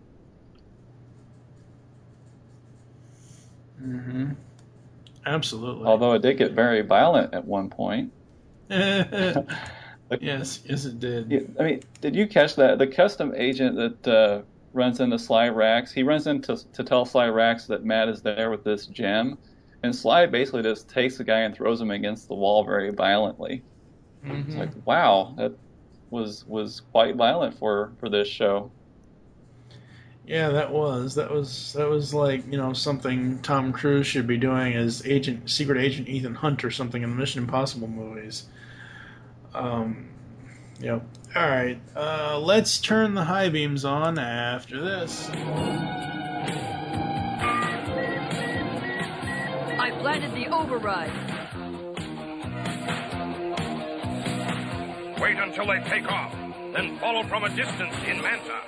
Mm-hmm. 3.82 4.32
Absolutely. 5.26 5.86
Although 5.86 6.14
it 6.14 6.22
did 6.22 6.38
get 6.38 6.52
very 6.54 6.82
violent 6.82 7.34
at 7.34 7.46
one 7.46 7.70
point. 7.70 8.12
yes, 8.70 9.46
yes, 10.20 10.86
it 10.86 11.00
did. 11.00 11.56
I 11.60 11.64
mean, 11.64 11.84
did 12.02 12.16
you 12.16 12.28
catch 12.28 12.56
that? 12.56 12.78
The 12.78 12.88
custom 12.88 13.34
agent 13.36 13.76
that 13.76 14.08
uh, 14.08 14.42
runs 14.74 15.00
into 15.00 15.18
Sly 15.20 15.50
Rax, 15.50 15.92
he 15.92 16.04
runs 16.04 16.28
into 16.28 16.58
to 16.74 16.84
tell 16.84 17.06
Sly 17.06 17.28
Rax 17.28 17.66
that 17.68 17.84
Matt 17.84 18.10
is 18.10 18.22
there 18.22 18.50
with 18.50 18.64
this 18.64 18.86
gem, 18.88 19.38
and 19.84 19.96
Sly 19.96 20.26
basically 20.28 20.64
just 20.64 20.90
takes 20.90 21.18
the 21.18 21.24
guy 21.24 21.40
and 21.40 21.56
throws 21.56 21.82
him 21.82 21.92
against 21.92 22.28
the 22.28 22.36
wall 22.36 22.64
very 22.64 22.92
violently. 22.92 23.64
Mm-hmm. 24.26 24.50
It's 24.50 24.58
like, 24.58 24.72
wow, 24.86 25.34
that 25.38 25.54
was 26.10 26.46
was 26.46 26.82
quite 26.92 27.16
violent 27.16 27.58
for 27.58 27.94
for 28.00 28.10
this 28.10 28.28
show. 28.28 28.72
Yeah, 30.28 30.50
that 30.50 30.72
was 30.72 31.16
that 31.16 31.30
was 31.32 31.74
that 31.74 31.88
was 31.88 32.14
like 32.14 32.46
you 32.52 32.58
know 32.58 32.74
something 32.74 33.40
Tom 33.42 33.72
Cruise 33.72 34.08
should 34.08 34.26
be 34.26 34.38
doing 34.38 34.74
as 34.74 35.06
agent 35.06 35.50
secret 35.50 35.78
agent 35.78 36.08
Ethan 36.10 36.36
Hunt 36.36 36.64
or 36.64 36.72
something 36.72 37.04
in 37.04 37.12
the 37.12 37.16
Mission 37.16 37.44
Impossible 37.44 37.88
movies. 37.88 38.46
Um, 39.54 40.10
yep. 40.80 41.06
All 41.36 41.48
right. 41.50 41.80
Uh, 41.96 42.40
let's 42.40 42.80
turn 42.80 43.14
the 43.14 43.26
high 43.26 43.50
beams 43.50 43.86
on 43.86 44.18
after 44.18 44.82
this. 44.82 45.30
I 49.78 49.92
planted 50.00 50.32
the 50.34 50.48
override. 50.48 51.25
Wait 55.26 55.40
until 55.40 55.66
they 55.66 55.80
take 55.90 56.08
off, 56.12 56.32
then 56.72 57.00
follow 57.00 57.24
from 57.24 57.46
a 57.46 57.50
distance 57.50 57.96
in 58.06 58.22
Manta. 58.22 58.62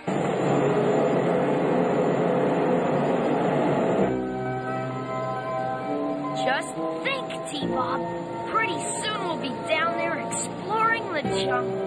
Just 6.43 6.74
think, 7.04 7.28
T-Bob. 7.52 8.02
Pretty 8.50 8.80
soon 9.04 9.28
we'll 9.28 9.38
be 9.38 9.50
down 9.70 9.98
there 10.00 10.17
exploring 10.17 11.04
the 11.13 11.22
jungle. 11.22 11.78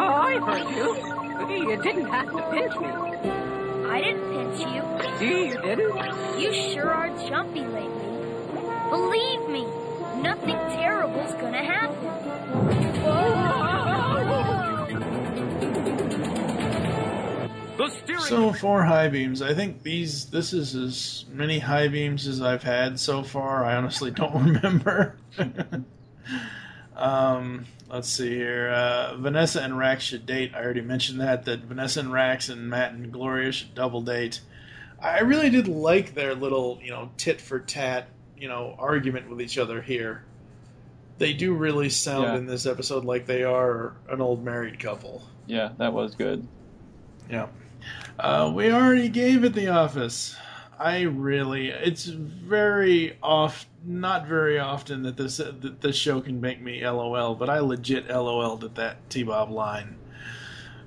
Oh, 0.00 0.14
I 0.26 0.36
heard 0.40 0.68
you. 0.74 0.88
You 1.70 1.76
didn't 1.80 2.06
have 2.06 2.26
to 2.26 2.42
pinch 2.50 2.74
me. 2.80 2.88
I 3.88 4.00
didn't 4.00 4.26
pinch 4.32 4.58
you. 4.74 4.82
You 5.28 5.62
didn't? 5.62 6.40
You 6.40 6.52
sure 6.72 6.90
are 6.90 7.08
jumpy 7.28 7.60
lately. 7.60 8.18
Believe 8.90 9.48
me, 9.48 9.64
nothing 10.22 10.56
terrible's 10.56 11.34
gonna 11.34 11.64
happen. 11.64 12.20
So 18.30 18.52
four 18.52 18.84
high 18.84 19.08
beams, 19.08 19.42
I 19.42 19.54
think 19.54 19.82
these 19.82 20.26
this 20.26 20.52
is 20.52 20.76
as 20.76 21.24
many 21.32 21.58
high 21.58 21.88
beams 21.88 22.28
as 22.28 22.40
I've 22.40 22.62
had 22.62 23.00
so 23.00 23.24
far. 23.24 23.64
I 23.64 23.74
honestly 23.74 24.12
don't 24.12 24.44
remember. 24.54 25.16
um, 26.96 27.66
let's 27.88 28.08
see 28.08 28.36
here. 28.36 28.68
Uh, 28.68 29.16
Vanessa 29.16 29.62
and 29.62 29.76
Rax 29.76 30.04
should 30.04 30.26
date. 30.26 30.52
I 30.54 30.62
already 30.62 30.80
mentioned 30.80 31.20
that 31.20 31.44
that 31.46 31.60
Vanessa 31.60 32.00
and 32.00 32.12
Rax 32.12 32.48
and 32.48 32.70
Matt 32.70 32.92
and 32.92 33.10
Gloria 33.10 33.50
should 33.50 33.74
double 33.74 34.02
date. 34.02 34.40
I 35.00 35.20
really 35.20 35.50
did 35.50 35.66
like 35.66 36.14
their 36.14 36.34
little 36.34 36.78
you 36.82 36.90
know 36.90 37.10
tit 37.16 37.40
for 37.40 37.58
tat 37.58 38.06
you 38.40 38.48
know, 38.48 38.74
argument 38.78 39.28
with 39.30 39.40
each 39.40 39.58
other 39.58 39.80
here. 39.82 40.24
They 41.18 41.34
do 41.34 41.52
really 41.52 41.90
sound 41.90 42.24
Yeah. 42.24 42.36
in 42.36 42.46
this 42.46 42.64
episode 42.64 43.04
like 43.04 43.26
they 43.26 43.44
are 43.44 43.92
an 44.08 44.20
old 44.22 44.42
married 44.42 44.80
couple. 44.80 45.22
Yeah, 45.46 45.70
that 45.76 45.92
was 45.92 46.14
good. 46.14 46.46
Yeah. 47.30 47.48
Uh, 48.18 48.50
we 48.54 48.70
already 48.72 49.08
gave 49.08 49.44
it 49.44 49.52
the 49.54 49.68
office. 49.68 50.36
I 50.78 51.02
really, 51.02 51.68
it's 51.68 52.06
very 52.06 53.18
off, 53.22 53.66
not 53.84 54.26
very 54.26 54.58
often 54.58 55.02
that 55.02 55.18
this 55.18 55.36
that 55.36 55.82
this 55.82 55.96
show 55.96 56.22
can 56.22 56.40
make 56.40 56.62
me 56.62 56.82
LOL, 56.86 57.34
but 57.34 57.50
I 57.50 57.58
legit 57.60 58.08
LOL'd 58.08 58.64
at 58.64 58.74
that 58.76 59.10
T 59.10 59.22
Bob 59.22 59.50
line. 59.50 59.96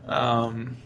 Um, 0.08 0.78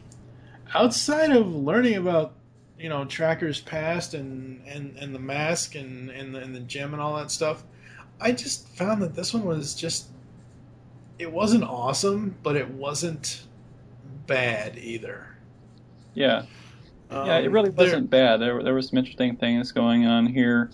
outside 0.76 1.32
of 1.32 1.48
learning 1.56 1.96
about 1.96 2.34
you 2.80 2.90
know 2.90 3.06
Tracker's 3.06 3.62
past 3.62 4.14
and 4.14 4.66
and 4.68 4.96
and 4.98 5.14
the 5.16 5.20
mask 5.20 5.76
and 5.76 6.10
and 6.10 6.34
the, 6.36 6.40
and 6.42 6.56
the 6.56 6.60
gem 6.62 6.94
and 6.94 7.02
all 7.02 7.16
that 7.18 7.32
stuff, 7.32 7.64
I 8.20 8.32
just 8.32 8.68
found 8.70 9.02
that 9.02 9.16
this 9.16 9.34
one 9.34 9.46
was 9.46 9.76
just 9.76 10.10
it 11.20 11.32
wasn't 11.32 11.64
awesome, 11.64 12.38
but 12.44 12.56
it 12.56 12.70
wasn't 12.72 13.46
bad 14.28 14.78
either. 14.78 15.38
Yeah. 16.14 16.46
yeah, 17.22 17.38
it 17.40 17.48
Um, 17.48 17.52
really 17.52 17.70
wasn't 17.70 18.10
bad. 18.10 18.38
There, 18.38 18.64
there 18.64 18.74
were 18.74 18.82
some 18.82 18.98
interesting 18.98 19.38
things 19.38 19.72
going 19.72 20.06
on 20.06 20.26
here. 20.28 20.72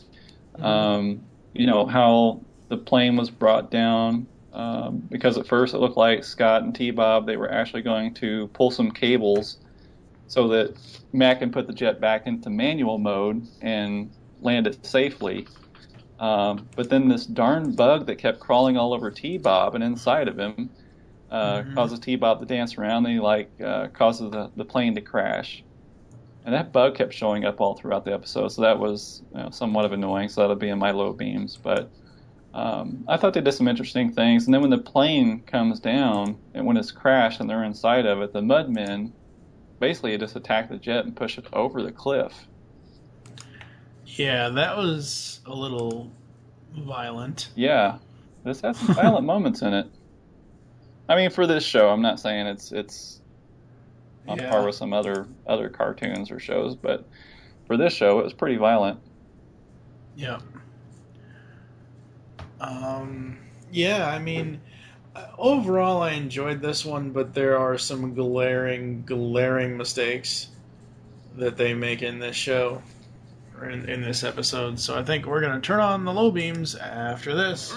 Um, 0.62 1.24
you 1.54 1.68
know 1.68 1.86
how 1.86 2.42
the 2.70 2.78
plane 2.78 3.16
was 3.16 3.30
brought 3.30 3.72
down 3.72 4.28
um, 4.54 5.08
because 5.12 5.38
at 5.38 5.48
first 5.48 5.74
it 5.74 5.80
looked 5.80 5.98
like 5.98 6.24
Scott 6.24 6.63
and 6.63 6.76
T 6.76 6.92
Bob 6.92 7.26
they 7.28 7.38
were 7.38 7.52
actually 7.52 7.82
going 7.84 8.13
to 8.16 8.48
pull 8.50 8.72
some 8.72 8.92
cables 8.92 9.58
so 10.28 10.48
that 10.50 10.76
Mac 11.12 11.40
can 11.40 11.52
put 11.52 11.68
the 11.68 11.74
jet 11.74 12.00
back 12.00 12.28
into 12.28 12.50
manual 12.50 12.98
mode 12.98 13.48
and 13.62 14.12
land 14.42 14.68
it 14.68 14.86
safely. 14.86 15.48
Um, 16.20 16.68
but 16.76 16.90
then 16.90 17.08
this 17.08 17.26
darn 17.26 17.74
bug 17.76 18.06
that 18.08 18.18
kept 18.18 18.40
crawling 18.40 18.78
all 18.78 18.94
over 18.94 19.12
T 19.12 19.38
Bob 19.38 19.76
and 19.76 19.84
inside 19.84 20.28
of 20.28 20.38
him 20.38 20.70
uh, 21.30 21.64
Mhm. 21.64 21.76
causes 21.76 22.00
T 22.00 22.16
Bob 22.16 22.40
to 22.40 22.46
dance 22.46 22.78
around. 22.78 23.06
And 23.06 23.16
he 23.16 23.20
like 23.20 23.52
uh, 23.62 23.88
causes 23.90 24.32
the, 24.32 24.52
the 24.56 24.66
plane 24.66 24.96
to 24.96 25.02
crash. 25.02 25.64
And 26.46 26.54
that 26.54 26.72
bug 26.74 26.96
kept 26.96 27.14
showing 27.14 27.46
up 27.46 27.62
all 27.62 27.76
throughout 27.76 28.04
the 28.06 28.14
episode, 28.14 28.50
so 28.50 28.62
that 28.64 28.78
was 28.78 29.24
you 29.34 29.42
know, 29.42 29.50
somewhat 29.50 29.86
of 29.86 29.94
annoying. 29.94 30.30
So 30.30 30.42
that'll 30.42 30.58
be 30.58 30.70
in 30.70 30.80
my 30.80 30.92
low 30.92 31.14
beams. 31.14 31.58
But 31.62 31.90
um, 32.54 33.04
I 33.08 33.18
thought 33.18 33.34
they 33.34 33.42
did 33.42 33.54
some 33.54 33.68
interesting 33.68 34.12
things. 34.12 34.46
And 34.46 34.54
then 34.54 34.62
when 34.62 34.70
the 34.70 34.78
plane 34.78 35.42
comes 35.44 35.80
down 35.80 36.40
and 36.54 36.66
when 36.66 36.78
it's 36.78 36.92
crashed 36.92 37.40
and 37.40 37.50
they're 37.50 37.64
inside 37.64 38.06
of 38.06 38.22
it, 38.22 38.34
the 38.34 38.42
Mudmen 38.42 39.14
basically 39.80 40.14
it 40.14 40.20
just 40.20 40.36
attack 40.36 40.70
the 40.70 40.78
jet 40.78 41.06
and 41.06 41.16
push 41.16 41.38
it 41.38 41.46
over 41.54 41.82
the 41.82 41.92
cliff. 41.92 42.48
Yeah, 44.06 44.50
that 44.50 44.78
was 44.78 45.40
a 45.46 45.54
little 45.54 46.12
violent. 46.76 47.50
Yeah, 47.56 47.98
this 48.44 48.62
has 48.62 48.78
some 48.80 48.94
violent 48.96 49.26
moments 49.34 49.62
in 49.62 49.74
it. 49.74 49.88
I 51.10 51.16
mean, 51.16 51.30
for 51.32 51.48
this 51.48 51.64
show, 51.66 51.90
I'm 51.90 52.02
not 52.02 52.20
saying 52.20 52.48
it's 52.48 52.72
it's 52.72 53.22
on 54.28 54.38
Yeah. 54.38 54.50
par 54.50 54.66
with 54.66 54.76
some 54.76 54.94
other 54.94 55.28
other 55.48 55.70
cartoons 55.70 56.32
or 56.32 56.40
shows, 56.40 56.76
but 56.76 57.06
for 57.68 57.76
this 57.78 57.94
show, 57.94 58.20
it 58.20 58.24
was 58.24 58.34
pretty 58.34 58.56
violent. 58.58 59.00
Yeah. 60.16 60.40
Um, 62.62 63.38
yeah, 63.72 64.08
I 64.08 64.20
mean, 64.20 64.62
overall, 65.38 66.02
I 66.02 66.12
enjoyed 66.12 66.62
this 66.62 66.86
one, 66.86 67.12
but 67.12 67.34
there 67.34 67.58
are 67.58 67.78
some 67.78 68.13
glaring, 68.13 69.04
glaring 69.06 69.78
mistakes 69.78 70.47
that 71.38 71.58
they 71.58 71.73
make 71.73 72.02
in 72.02 72.19
this 72.19 72.36
show 72.36 72.82
or 73.60 73.69
in, 73.69 73.88
in 73.89 74.02
this 74.02 74.23
episode. 74.23 74.80
So 74.80 74.97
I 74.97 75.04
think 75.04 75.26
we're 75.26 75.41
going 75.41 75.54
to 75.54 75.62
turn 75.62 75.80
on 75.80 76.06
the 76.06 76.13
low 76.13 76.32
beams 76.32 76.76
after 76.76 77.36
this. 77.36 77.73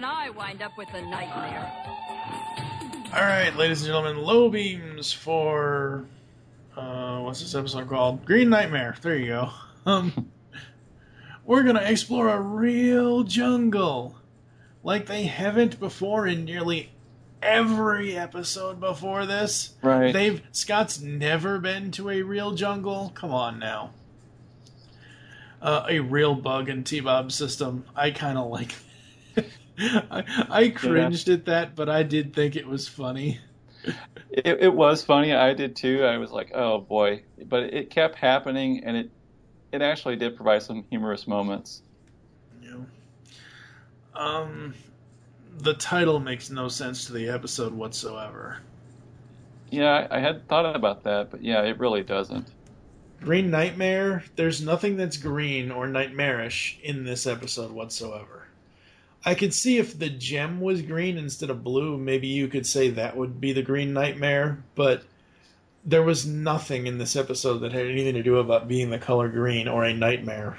asleep 0.00 0.04
and 0.04 0.06
I 0.06 0.30
wind 0.30 0.62
up 0.62 0.76
with 0.76 0.92
a 0.94 1.02
nightmare. 1.02 1.72
All 3.12 3.22
right, 3.22 3.54
ladies 3.56 3.80
and 3.82 3.86
gentlemen, 3.86 4.18
low 4.18 4.48
beams 4.48 5.12
for 5.12 6.04
uh, 6.76 7.20
what's 7.20 7.40
this 7.40 7.54
episode 7.54 7.88
called? 7.88 8.24
Green 8.24 8.50
Nightmare. 8.50 8.96
There 9.02 9.16
you 9.16 9.26
go. 9.26 9.50
Um, 9.86 10.30
we're 11.44 11.62
gonna 11.62 11.82
explore 11.82 12.28
a 12.28 12.40
real 12.40 13.24
jungle, 13.24 14.16
like 14.84 15.06
they 15.06 15.24
haven't 15.24 15.80
before 15.80 16.26
in 16.26 16.44
nearly 16.44 16.90
every 17.42 18.16
episode 18.16 18.78
before 18.78 19.26
this. 19.26 19.74
Right. 19.82 20.12
They've 20.12 20.42
Scott's 20.52 21.00
never 21.00 21.58
been 21.58 21.90
to 21.92 22.10
a 22.10 22.22
real 22.22 22.52
jungle. 22.52 23.10
Come 23.14 23.32
on 23.32 23.58
now. 23.58 23.90
Uh, 25.62 25.84
a 25.88 26.00
real 26.00 26.34
bug 26.34 26.70
and 26.70 26.86
T-Bob 26.86 27.32
system. 27.32 27.84
I 27.94 28.12
kind 28.12 28.38
of 28.38 28.50
like. 28.50 28.74
I, 30.10 30.46
I 30.50 30.68
cringed 30.68 31.28
at 31.28 31.46
that, 31.46 31.74
but 31.74 31.88
I 31.88 32.02
did 32.02 32.34
think 32.34 32.56
it 32.56 32.66
was 32.66 32.88
funny. 32.88 33.40
It, 34.30 34.46
it 34.60 34.74
was 34.74 35.02
funny. 35.02 35.32
I 35.32 35.54
did 35.54 35.74
too. 35.74 36.04
I 36.04 36.18
was 36.18 36.30
like, 36.30 36.52
oh 36.54 36.80
boy, 36.82 37.22
but 37.46 37.62
it 37.74 37.88
kept 37.88 38.14
happening, 38.14 38.84
and 38.84 38.94
it 38.94 39.10
it 39.72 39.80
actually 39.82 40.16
did 40.16 40.36
provide 40.36 40.62
some 40.62 40.84
humorous 40.90 41.26
moments. 41.26 41.82
Yeah. 42.62 42.76
Um, 44.14 44.74
the 45.58 45.74
title 45.74 46.20
makes 46.20 46.50
no 46.50 46.68
sense 46.68 47.06
to 47.06 47.12
the 47.14 47.30
episode 47.30 47.72
whatsoever. 47.72 48.58
Yeah, 49.70 50.06
I, 50.10 50.18
I 50.18 50.20
had 50.20 50.46
thought 50.46 50.76
about 50.76 51.02
that, 51.04 51.30
but 51.30 51.42
yeah, 51.42 51.62
it 51.62 51.78
really 51.78 52.02
doesn't. 52.02 52.48
Green 53.20 53.50
Nightmare, 53.50 54.24
there's 54.36 54.62
nothing 54.62 54.96
that's 54.96 55.16
green 55.16 55.70
or 55.70 55.86
nightmarish 55.86 56.78
in 56.82 57.04
this 57.04 57.26
episode 57.26 57.70
whatsoever. 57.70 58.49
I 59.24 59.34
could 59.34 59.52
see 59.52 59.78
if 59.78 59.98
the 59.98 60.08
gem 60.08 60.60
was 60.60 60.82
green 60.82 61.18
instead 61.18 61.50
of 61.50 61.62
blue, 61.62 61.98
maybe 61.98 62.26
you 62.26 62.48
could 62.48 62.66
say 62.66 62.90
that 62.90 63.16
would 63.16 63.40
be 63.40 63.52
the 63.52 63.62
Green 63.62 63.92
Nightmare, 63.92 64.62
but 64.74 65.02
there 65.84 66.02
was 66.02 66.26
nothing 66.26 66.86
in 66.86 66.98
this 66.98 67.16
episode 67.16 67.58
that 67.58 67.72
had 67.72 67.86
anything 67.86 68.14
to 68.14 68.22
do 68.22 68.38
about 68.38 68.68
being 68.68 68.90
the 68.90 68.98
color 68.98 69.28
green 69.28 69.68
or 69.68 69.84
a 69.84 69.92
nightmare. 69.92 70.58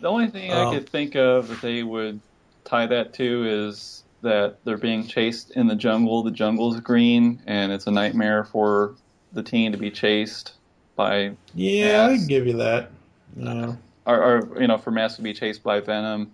The 0.00 0.08
only 0.08 0.28
thing 0.28 0.50
Oh. 0.52 0.54
I 0.54 0.64
um, 0.66 0.74
could 0.74 0.88
think 0.88 1.14
of 1.16 1.48
that 1.48 1.60
they 1.60 1.82
would 1.82 2.20
tie 2.64 2.86
that 2.86 3.12
to 3.14 3.44
is 3.48 4.04
that 4.22 4.58
they're 4.64 4.76
being 4.76 5.06
chased 5.06 5.52
in 5.52 5.66
the 5.66 5.76
jungle. 5.76 6.22
The 6.22 6.30
jungle's 6.30 6.78
green, 6.80 7.42
and 7.46 7.72
it's 7.72 7.86
a 7.86 7.90
nightmare 7.90 8.44
for 8.44 8.94
the 9.32 9.42
teen 9.42 9.72
to 9.72 9.78
be 9.78 9.90
chased 9.90 10.52
by 10.94 11.32
Yeah, 11.54 12.08
I 12.10 12.16
give 12.16 12.46
you 12.46 12.56
that. 12.58 12.90
Yeah. 13.36 13.74
or, 14.06 14.22
or 14.22 14.60
you 14.60 14.68
know, 14.68 14.78
for 14.78 14.90
Mask 14.90 15.16
to 15.16 15.22
be 15.22 15.32
chased 15.34 15.62
by 15.62 15.80
Venom 15.80 16.32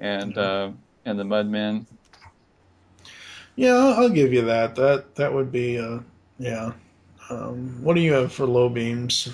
and 0.00 0.36
uh, 0.38 0.70
and 1.04 1.18
the 1.18 1.24
Mudmen. 1.24 1.86
Yeah, 3.56 3.74
I'll, 3.74 3.94
I'll 4.04 4.08
give 4.08 4.32
you 4.32 4.42
that. 4.42 4.74
That 4.76 5.14
that 5.16 5.32
would 5.32 5.52
be 5.52 5.78
uh 5.78 6.00
yeah. 6.38 6.72
Um, 7.28 7.78
what 7.82 7.94
do 7.94 8.00
you 8.00 8.12
have 8.14 8.32
for 8.32 8.46
low 8.46 8.68
beams? 8.68 9.28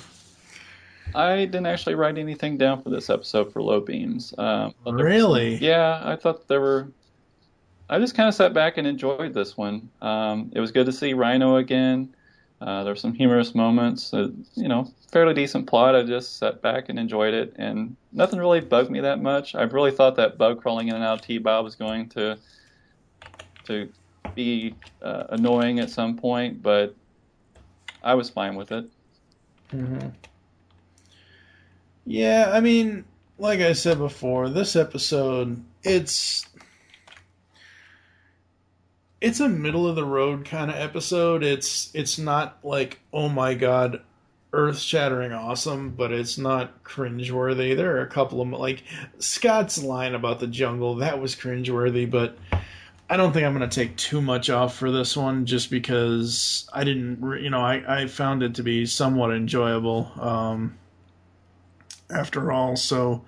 I 1.14 1.36
didn't 1.46 1.66
actually 1.66 1.94
write 1.94 2.18
anything 2.18 2.58
down 2.58 2.82
for 2.82 2.90
this 2.90 3.08
episode 3.08 3.52
for 3.52 3.62
low 3.62 3.80
beams. 3.80 4.34
Um, 4.36 4.74
but 4.84 4.90
there 4.96 4.98
were 4.98 5.04
Really? 5.04 5.56
some- 5.56 5.64
yeah, 5.64 6.02
I 6.04 6.16
thought 6.16 6.46
there 6.48 6.60
were. 6.60 6.88
I 7.88 8.00
just 8.00 8.16
kind 8.16 8.28
of 8.28 8.34
sat 8.34 8.52
back 8.52 8.78
and 8.78 8.86
enjoyed 8.86 9.32
this 9.32 9.56
one. 9.56 9.88
Um, 10.02 10.50
it 10.54 10.58
was 10.60 10.72
good 10.72 10.86
to 10.86 10.92
see 10.92 11.14
Rhino 11.14 11.56
again. 11.56 12.14
Uh, 12.60 12.84
there 12.84 12.92
were 12.92 12.96
some 12.96 13.12
humorous 13.12 13.54
moments. 13.54 14.12
You 14.12 14.68
know, 14.68 14.90
fairly 15.12 15.34
decent 15.34 15.66
plot. 15.66 15.94
I 15.94 16.02
just 16.02 16.38
sat 16.38 16.62
back 16.62 16.88
and 16.88 16.98
enjoyed 16.98 17.34
it, 17.34 17.54
and 17.56 17.96
nothing 18.12 18.38
really 18.38 18.60
bugged 18.60 18.90
me 18.90 19.00
that 19.00 19.20
much. 19.20 19.54
I 19.54 19.62
really 19.62 19.90
thought 19.90 20.16
that 20.16 20.38
bug 20.38 20.62
crawling 20.62 20.88
in 20.88 20.94
and 20.94 21.04
out 21.04 21.20
of 21.20 21.26
T-Bob 21.26 21.64
was 21.64 21.74
going 21.74 22.08
to 22.10 22.38
to 23.64 23.88
be 24.34 24.74
uh, 25.02 25.24
annoying 25.30 25.80
at 25.80 25.90
some 25.90 26.16
point, 26.16 26.62
but 26.62 26.94
I 28.02 28.14
was 28.14 28.30
fine 28.30 28.54
with 28.54 28.72
it. 28.72 28.86
Mm-hmm. 29.72 30.08
Yeah, 32.06 32.50
I 32.52 32.60
mean, 32.60 33.04
like 33.38 33.60
I 33.60 33.72
said 33.72 33.98
before, 33.98 34.48
this 34.48 34.76
episode 34.76 35.62
it's 35.82 36.46
it's 39.20 39.40
a 39.40 39.48
middle 39.48 39.86
of 39.86 39.96
the 39.96 40.04
road 40.04 40.44
kind 40.44 40.70
of 40.70 40.76
episode. 40.76 41.42
It's 41.42 41.90
it's 41.94 42.18
not 42.18 42.58
like 42.62 43.00
oh 43.12 43.28
my 43.28 43.54
god, 43.54 44.02
earth 44.52 44.78
shattering 44.78 45.32
awesome, 45.32 45.90
but 45.90 46.12
it's 46.12 46.38
not 46.38 46.84
cringeworthy. 46.84 47.76
There 47.76 47.96
are 47.96 48.02
a 48.02 48.08
couple 48.08 48.40
of 48.40 48.48
like 48.48 48.82
Scott's 49.18 49.82
line 49.82 50.14
about 50.14 50.40
the 50.40 50.46
jungle 50.46 50.96
that 50.96 51.20
was 51.20 51.34
cringeworthy, 51.34 52.10
but 52.10 52.38
I 53.08 53.16
don't 53.16 53.32
think 53.32 53.46
I'm 53.46 53.56
going 53.56 53.68
to 53.68 53.74
take 53.74 53.96
too 53.96 54.20
much 54.20 54.50
off 54.50 54.74
for 54.76 54.90
this 54.90 55.16
one 55.16 55.46
just 55.46 55.70
because 55.70 56.68
I 56.72 56.82
didn't, 56.82 57.22
you 57.40 57.50
know, 57.50 57.60
I, 57.60 58.02
I 58.02 58.06
found 58.08 58.42
it 58.42 58.56
to 58.56 58.64
be 58.64 58.84
somewhat 58.84 59.30
enjoyable 59.30 60.10
um, 60.18 60.76
after 62.10 62.50
all. 62.50 62.74
So 62.74 63.24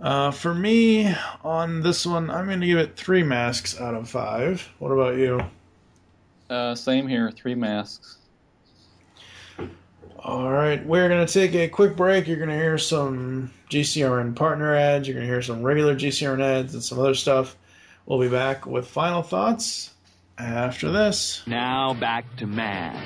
uh, 0.00 0.30
for 0.30 0.54
me 0.54 1.14
on 1.44 1.82
this 1.82 2.06
one, 2.06 2.30
I'm 2.30 2.46
going 2.46 2.60
to 2.60 2.66
give 2.66 2.78
it 2.78 2.96
three 2.96 3.22
masks 3.22 3.80
out 3.80 3.94
of 3.94 4.08
five. 4.08 4.68
What 4.78 4.90
about 4.90 5.16
you? 5.16 5.40
Uh, 6.48 6.74
same 6.74 7.06
here, 7.06 7.30
three 7.30 7.54
masks. 7.54 8.18
All 10.18 10.50
right, 10.50 10.84
we're 10.84 11.08
going 11.08 11.26
to 11.26 11.32
take 11.32 11.54
a 11.54 11.68
quick 11.68 11.96
break. 11.96 12.26
You're 12.26 12.36
going 12.36 12.50
to 12.50 12.54
hear 12.54 12.76
some 12.76 13.50
GCRN 13.70 14.36
partner 14.36 14.74
ads, 14.74 15.08
you're 15.08 15.14
going 15.14 15.26
to 15.26 15.32
hear 15.32 15.42
some 15.42 15.62
regular 15.62 15.94
GCRN 15.94 16.42
ads, 16.42 16.74
and 16.74 16.82
some 16.82 16.98
other 16.98 17.14
stuff. 17.14 17.56
We'll 18.04 18.20
be 18.20 18.28
back 18.28 18.66
with 18.66 18.86
final 18.86 19.22
thoughts 19.22 19.90
after 20.36 20.90
this. 20.90 21.42
Now 21.46 21.94
back 21.94 22.24
to 22.38 22.46
Mask. 22.46 23.02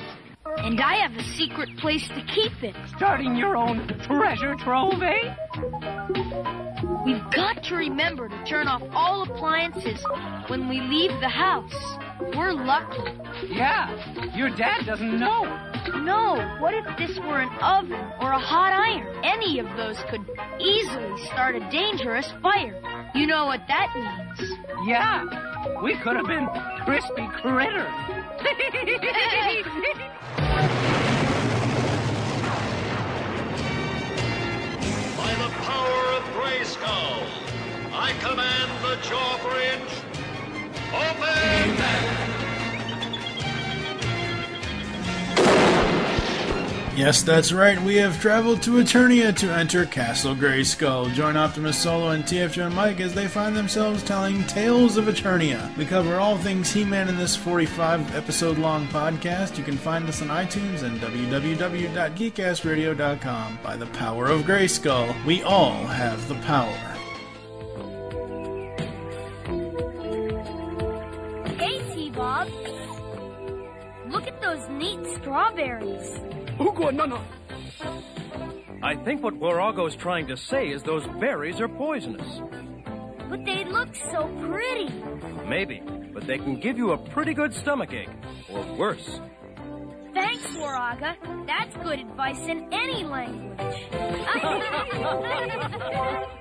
And 0.59 0.80
I 0.80 0.96
have 0.96 1.16
a 1.16 1.22
secret 1.22 1.76
place 1.78 2.07
to 2.09 2.22
keep 2.22 2.62
it. 2.62 2.74
Starting 2.96 3.37
your 3.37 3.57
own 3.57 3.88
treasure 4.07 4.54
trove, 4.54 5.02
eh? 5.02 5.35
We've 7.04 7.30
got 7.30 7.62
to 7.64 7.74
remember 7.74 8.28
to 8.28 8.44
turn 8.44 8.66
off 8.66 8.82
all 8.94 9.22
appliances 9.22 10.02
when 10.46 10.68
we 10.68 10.80
leave 10.80 11.10
the 11.20 11.28
house. 11.28 11.74
We're 12.34 12.52
lucky. 12.52 13.02
Yeah, 13.48 14.34
your 14.34 14.48
dad 14.50 14.86
doesn't 14.86 15.18
know. 15.20 15.44
No, 16.02 16.56
what 16.60 16.72
if 16.72 16.84
this 16.96 17.18
were 17.18 17.40
an 17.40 17.50
oven 17.60 18.00
or 18.20 18.32
a 18.32 18.38
hot 18.38 18.72
iron? 18.72 19.22
Any 19.22 19.58
of 19.58 19.66
those 19.76 19.98
could 20.08 20.24
easily 20.58 21.24
start 21.26 21.56
a 21.56 21.70
dangerous 21.70 22.32
fire. 22.42 22.80
You 23.14 23.26
know 23.26 23.44
what 23.46 23.60
that 23.68 23.92
means. 23.94 24.52
Yeah, 24.86 25.82
we 25.82 25.94
could 25.96 26.16
have 26.16 26.26
been 26.26 26.48
crispy 26.84 27.26
critters. 27.42 27.92
power 35.74 36.06
of 36.18 36.22
Grayskull, 36.37 37.26
I 37.92 38.12
command 38.26 38.70
the 38.84 38.94
jaw 39.08 39.32
bridge. 39.42 39.94
Open! 41.06 42.43
Yes, 46.96 47.22
that's 47.22 47.50
right. 47.52 47.80
We 47.83 47.96
have 47.96 48.20
traveled 48.20 48.62
to 48.62 48.74
Eternia 48.76 49.35
to 49.38 49.52
enter 49.52 49.85
Castle 49.85 50.37
Grayskull. 50.37 51.12
Join 51.12 51.37
Optimus 51.37 51.76
Solo 51.76 52.11
and 52.11 52.22
TFJ 52.22 52.66
and 52.66 52.74
Mike 52.74 53.00
as 53.00 53.12
they 53.12 53.26
find 53.26 53.57
themselves 53.57 54.04
telling 54.04 54.44
tales 54.44 54.96
of 54.96 55.07
Eternia. 55.07 55.76
We 55.76 55.87
cover 55.87 56.20
all 56.20 56.38
things 56.38 56.72
He-Man 56.72 57.09
in 57.09 57.16
this 57.16 57.35
45 57.35 58.14
episode 58.14 58.59
long 58.59 58.87
podcast. 58.88 59.59
You 59.59 59.64
can 59.64 59.76
find 59.76 60.09
us 60.09 60.22
on 60.22 60.28
iTunes 60.28 60.85
and 60.85 61.00
www.geekcastradio.com. 61.00 63.59
By 63.61 63.76
the 63.76 63.87
power 63.87 64.26
of 64.26 64.42
Grayskull, 64.42 65.24
we 65.24 65.42
all 65.42 65.85
have 65.87 66.28
the 66.28 66.37
power. 66.37 66.78
Hey, 71.59 71.80
T-Bob. 71.92 72.48
Look 74.11 74.28
at 74.28 74.40
those 74.40 74.68
neat 74.68 75.00
strawberries. 75.16 76.20
Ugo, 76.60 76.90
no, 76.90 77.04
no. 77.06 77.20
I 78.82 78.96
think 78.96 79.22
what 79.22 79.34
Warago's 79.34 79.96
trying 79.96 80.26
to 80.28 80.36
say 80.36 80.68
is 80.68 80.82
those 80.82 81.06
berries 81.18 81.60
are 81.60 81.68
poisonous. 81.68 82.40
But 83.28 83.44
they 83.44 83.64
look 83.64 83.94
so 84.12 84.26
pretty. 84.46 84.92
Maybe, 85.46 85.82
but 86.12 86.26
they 86.26 86.38
can 86.38 86.60
give 86.60 86.76
you 86.76 86.92
a 86.92 86.98
pretty 86.98 87.34
good 87.34 87.54
stomach 87.54 87.92
ache, 87.92 88.08
or 88.50 88.62
worse. 88.76 89.20
Thanks, 90.12 90.46
Waraga. 90.56 91.16
That's 91.46 91.76
good 91.78 92.00
advice 92.00 92.40
in 92.46 92.68
any 92.72 93.04
language. 93.04 93.60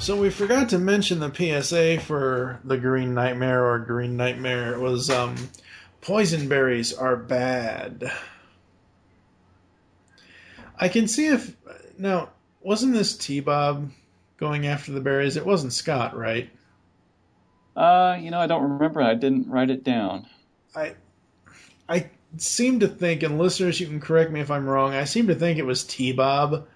So 0.00 0.14
we 0.14 0.30
forgot 0.30 0.68
to 0.70 0.78
mention 0.78 1.18
the 1.18 1.34
PSA 1.34 1.98
for 2.04 2.60
the 2.62 2.76
Green 2.78 3.14
Nightmare 3.14 3.66
or 3.66 3.80
Green 3.80 4.16
Nightmare. 4.16 4.72
It 4.72 4.78
was 4.78 5.10
um, 5.10 5.34
poison 6.00 6.48
berries 6.48 6.92
are 6.92 7.16
bad. 7.16 8.10
I 10.78 10.88
can 10.88 11.08
see 11.08 11.26
if 11.26 11.54
now 11.98 12.30
wasn't 12.60 12.94
this 12.94 13.16
T 13.16 13.40
Bob 13.40 13.90
going 14.36 14.66
after 14.66 14.92
the 14.92 15.00
berries? 15.00 15.36
It 15.36 15.46
wasn't 15.46 15.72
Scott, 15.72 16.16
right? 16.16 16.50
Uh, 17.76 18.18
you 18.20 18.30
know, 18.30 18.40
I 18.40 18.46
don't 18.46 18.72
remember. 18.72 19.00
I 19.02 19.14
didn't 19.14 19.48
write 19.48 19.70
it 19.70 19.84
down. 19.84 20.26
I 20.74 20.94
I 21.88 22.10
seem 22.36 22.80
to 22.80 22.88
think, 22.88 23.22
and 23.22 23.38
listeners, 23.38 23.80
you 23.80 23.86
can 23.86 24.00
correct 24.00 24.30
me 24.30 24.40
if 24.40 24.50
I'm 24.50 24.66
wrong. 24.66 24.94
I 24.94 25.04
seem 25.04 25.28
to 25.28 25.34
think 25.34 25.58
it 25.58 25.66
was 25.66 25.84
T 25.84 26.12
Bob 26.12 26.66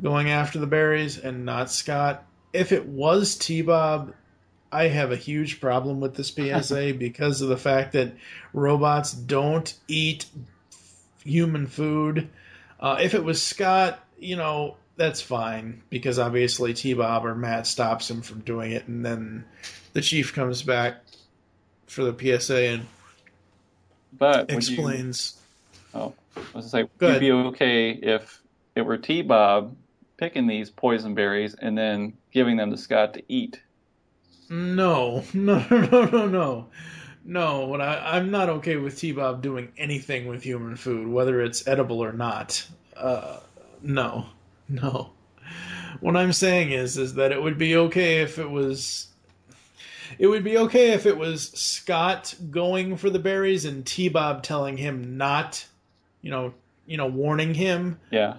going 0.00 0.30
after 0.30 0.58
the 0.58 0.66
berries 0.66 1.18
and 1.18 1.44
not 1.44 1.70
Scott. 1.70 2.24
If 2.52 2.72
it 2.72 2.86
was 2.86 3.36
T 3.36 3.62
Bob, 3.62 4.14
I 4.72 4.88
have 4.88 5.12
a 5.12 5.16
huge 5.16 5.60
problem 5.60 6.00
with 6.00 6.14
this 6.14 6.28
PSA 6.28 6.94
because 6.98 7.40
of 7.40 7.48
the 7.48 7.56
fact 7.56 7.92
that 7.92 8.14
robots 8.52 9.12
don't 9.12 9.74
eat 9.88 10.26
human 11.24 11.66
food. 11.66 12.28
Uh, 12.80 12.98
if 13.00 13.14
it 13.14 13.22
was 13.22 13.40
Scott, 13.42 14.00
you 14.18 14.36
know, 14.36 14.76
that's 14.96 15.20
fine 15.20 15.82
because 15.90 16.18
obviously 16.18 16.74
T 16.74 16.94
Bob 16.94 17.24
or 17.26 17.34
Matt 17.34 17.66
stops 17.66 18.10
him 18.10 18.22
from 18.22 18.40
doing 18.40 18.72
it, 18.72 18.88
and 18.88 19.04
then 19.04 19.44
the 19.92 20.00
chief 20.00 20.32
comes 20.34 20.62
back 20.62 20.96
for 21.86 22.04
the 22.04 22.12
PSA 22.40 22.56
and 22.68 22.86
But 24.16 24.52
would 24.52 24.68
you- 24.68 24.74
explains. 24.74 25.36
Oh, 25.94 26.14
I 26.36 26.40
was 26.40 26.48
gonna 26.52 26.68
say, 26.68 26.82
Go 26.98 27.06
would 27.06 27.10
ahead. 27.10 27.22
you 27.22 27.42
be 27.42 27.48
okay 27.48 27.90
if 27.90 28.40
it 28.76 28.82
were 28.82 28.96
T 28.98 29.22
Bob 29.22 29.76
picking 30.16 30.46
these 30.46 30.70
poison 30.70 31.14
berries 31.14 31.54
and 31.54 31.76
then 31.76 32.12
giving 32.32 32.56
them 32.56 32.70
to 32.70 32.76
Scott 32.76 33.14
to 33.14 33.22
eat? 33.28 33.60
No, 34.48 35.24
no, 35.34 35.64
no, 35.70 35.80
no, 35.80 36.04
no, 36.04 36.26
no. 36.26 36.66
No, 37.30 37.66
what 37.66 37.80
I, 37.80 38.16
I'm 38.16 38.32
not 38.32 38.48
okay 38.48 38.74
with 38.74 38.98
T 38.98 39.12
Bob 39.12 39.40
doing 39.40 39.70
anything 39.78 40.26
with 40.26 40.42
human 40.42 40.74
food, 40.74 41.06
whether 41.06 41.40
it's 41.40 41.64
edible 41.68 42.00
or 42.02 42.12
not. 42.12 42.66
Uh, 42.96 43.38
no, 43.82 44.26
no. 44.68 45.10
What 46.00 46.16
I'm 46.16 46.32
saying 46.32 46.72
is, 46.72 46.98
is 46.98 47.14
that 47.14 47.30
it 47.30 47.40
would 47.40 47.56
be 47.56 47.76
okay 47.76 48.20
if 48.22 48.40
it 48.40 48.50
was. 48.50 49.06
It 50.18 50.26
would 50.26 50.42
be 50.42 50.58
okay 50.58 50.90
if 50.90 51.06
it 51.06 51.16
was 51.16 51.50
Scott 51.50 52.34
going 52.50 52.96
for 52.96 53.10
the 53.10 53.20
berries 53.20 53.64
and 53.64 53.86
T 53.86 54.08
Bob 54.08 54.42
telling 54.42 54.76
him 54.76 55.16
not, 55.16 55.64
you 56.22 56.32
know, 56.32 56.52
you 56.84 56.96
know, 56.96 57.06
warning 57.06 57.54
him 57.54 58.00
Yeah. 58.10 58.38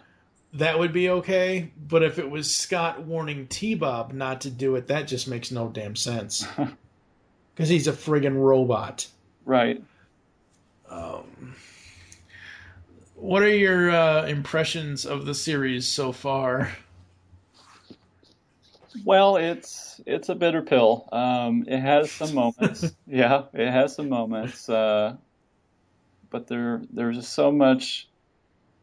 that 0.55 0.77
would 0.79 0.91
be 0.91 1.09
okay. 1.09 1.71
But 1.87 2.03
if 2.03 2.19
it 2.19 2.29
was 2.29 2.53
Scott 2.53 3.03
warning 3.03 3.47
T 3.47 3.73
Bob 3.73 4.11
not 4.11 4.41
to 4.41 4.49
do 4.49 4.75
it, 4.75 4.87
that 4.87 5.07
just 5.07 5.29
makes 5.29 5.49
no 5.49 5.69
damn 5.69 5.95
sense. 5.95 6.45
Because 7.61 7.69
he's 7.69 7.87
a 7.87 7.91
friggin' 7.91 8.41
robot. 8.41 9.07
Right. 9.45 9.83
Um, 10.89 11.55
what 13.13 13.43
are 13.43 13.55
your 13.55 13.91
uh, 13.91 14.25
impressions 14.25 15.05
of 15.05 15.27
the 15.27 15.35
series 15.35 15.87
so 15.87 16.11
far? 16.11 16.71
Well, 19.05 19.37
it's 19.37 20.01
it's 20.07 20.29
a 20.29 20.33
bitter 20.33 20.63
pill. 20.63 21.07
Um, 21.11 21.65
it 21.67 21.79
has 21.79 22.11
some 22.11 22.33
moments. 22.33 22.95
yeah, 23.05 23.43
it 23.53 23.69
has 23.69 23.95
some 23.95 24.09
moments. 24.09 24.67
Uh, 24.67 25.17
but 26.31 26.47
there 26.47 26.81
there's 26.91 27.17
just 27.17 27.33
so 27.33 27.51
much 27.51 28.09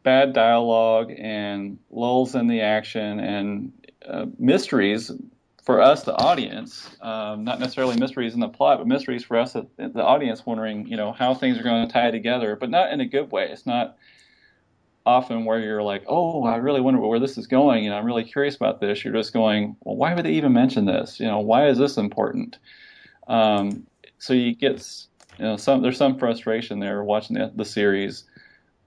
bad 0.03 0.31
dialogue 0.31 1.11
and 1.17 1.79
lulls 1.91 2.33
in 2.33 2.47
the 2.47 2.61
action 2.61 3.19
and 3.19 3.73
uh, 4.07 4.27
mysteries 4.37 5.11
for 5.69 5.83
us, 5.83 6.01
the 6.01 6.15
audience. 6.15 6.89
Um, 6.99 7.43
not 7.43 7.59
necessarily 7.59 7.95
mysteries 7.95 8.33
in 8.33 8.39
the 8.39 8.49
plot, 8.49 8.79
but 8.79 8.87
mysteries 8.87 9.23
for 9.23 9.37
us, 9.37 9.53
the, 9.53 9.67
the 9.77 10.03
audience, 10.03 10.43
wondering 10.43 10.87
you 10.87 10.97
know 10.97 11.11
how 11.11 11.35
things 11.35 11.59
are 11.59 11.63
going 11.63 11.87
to 11.87 11.93
tie 11.93 12.09
together, 12.09 12.55
but 12.55 12.71
not 12.71 12.91
in 12.91 13.01
a 13.01 13.05
good 13.05 13.31
way. 13.31 13.49
It's 13.51 13.67
not 13.67 13.95
often 15.05 15.45
where 15.45 15.59
you're 15.59 15.83
like, 15.83 16.05
oh, 16.07 16.43
I 16.43 16.55
really 16.55 16.81
wonder 16.81 16.99
where 16.99 17.19
this 17.19 17.37
is 17.37 17.45
going, 17.45 17.85
and 17.85 17.93
I'm 17.93 18.03
really 18.03 18.23
curious 18.23 18.55
about 18.55 18.81
this. 18.81 19.05
You're 19.05 19.13
just 19.13 19.31
going, 19.31 19.75
well, 19.81 19.95
why 19.95 20.15
would 20.15 20.25
they 20.25 20.31
even 20.31 20.53
mention 20.53 20.85
this? 20.85 21.19
You 21.19 21.27
know, 21.27 21.39
why 21.39 21.67
is 21.67 21.77
this 21.77 21.97
important? 21.97 22.57
Um, 23.27 23.85
so 24.17 24.33
you 24.33 24.55
get 24.55 24.91
you 25.37 25.45
know, 25.45 25.55
some 25.55 25.83
there's 25.83 25.97
some 25.97 26.17
frustration 26.17 26.79
there 26.79 27.03
watching 27.03 27.37
the, 27.37 27.51
the 27.55 27.65
series. 27.65 28.23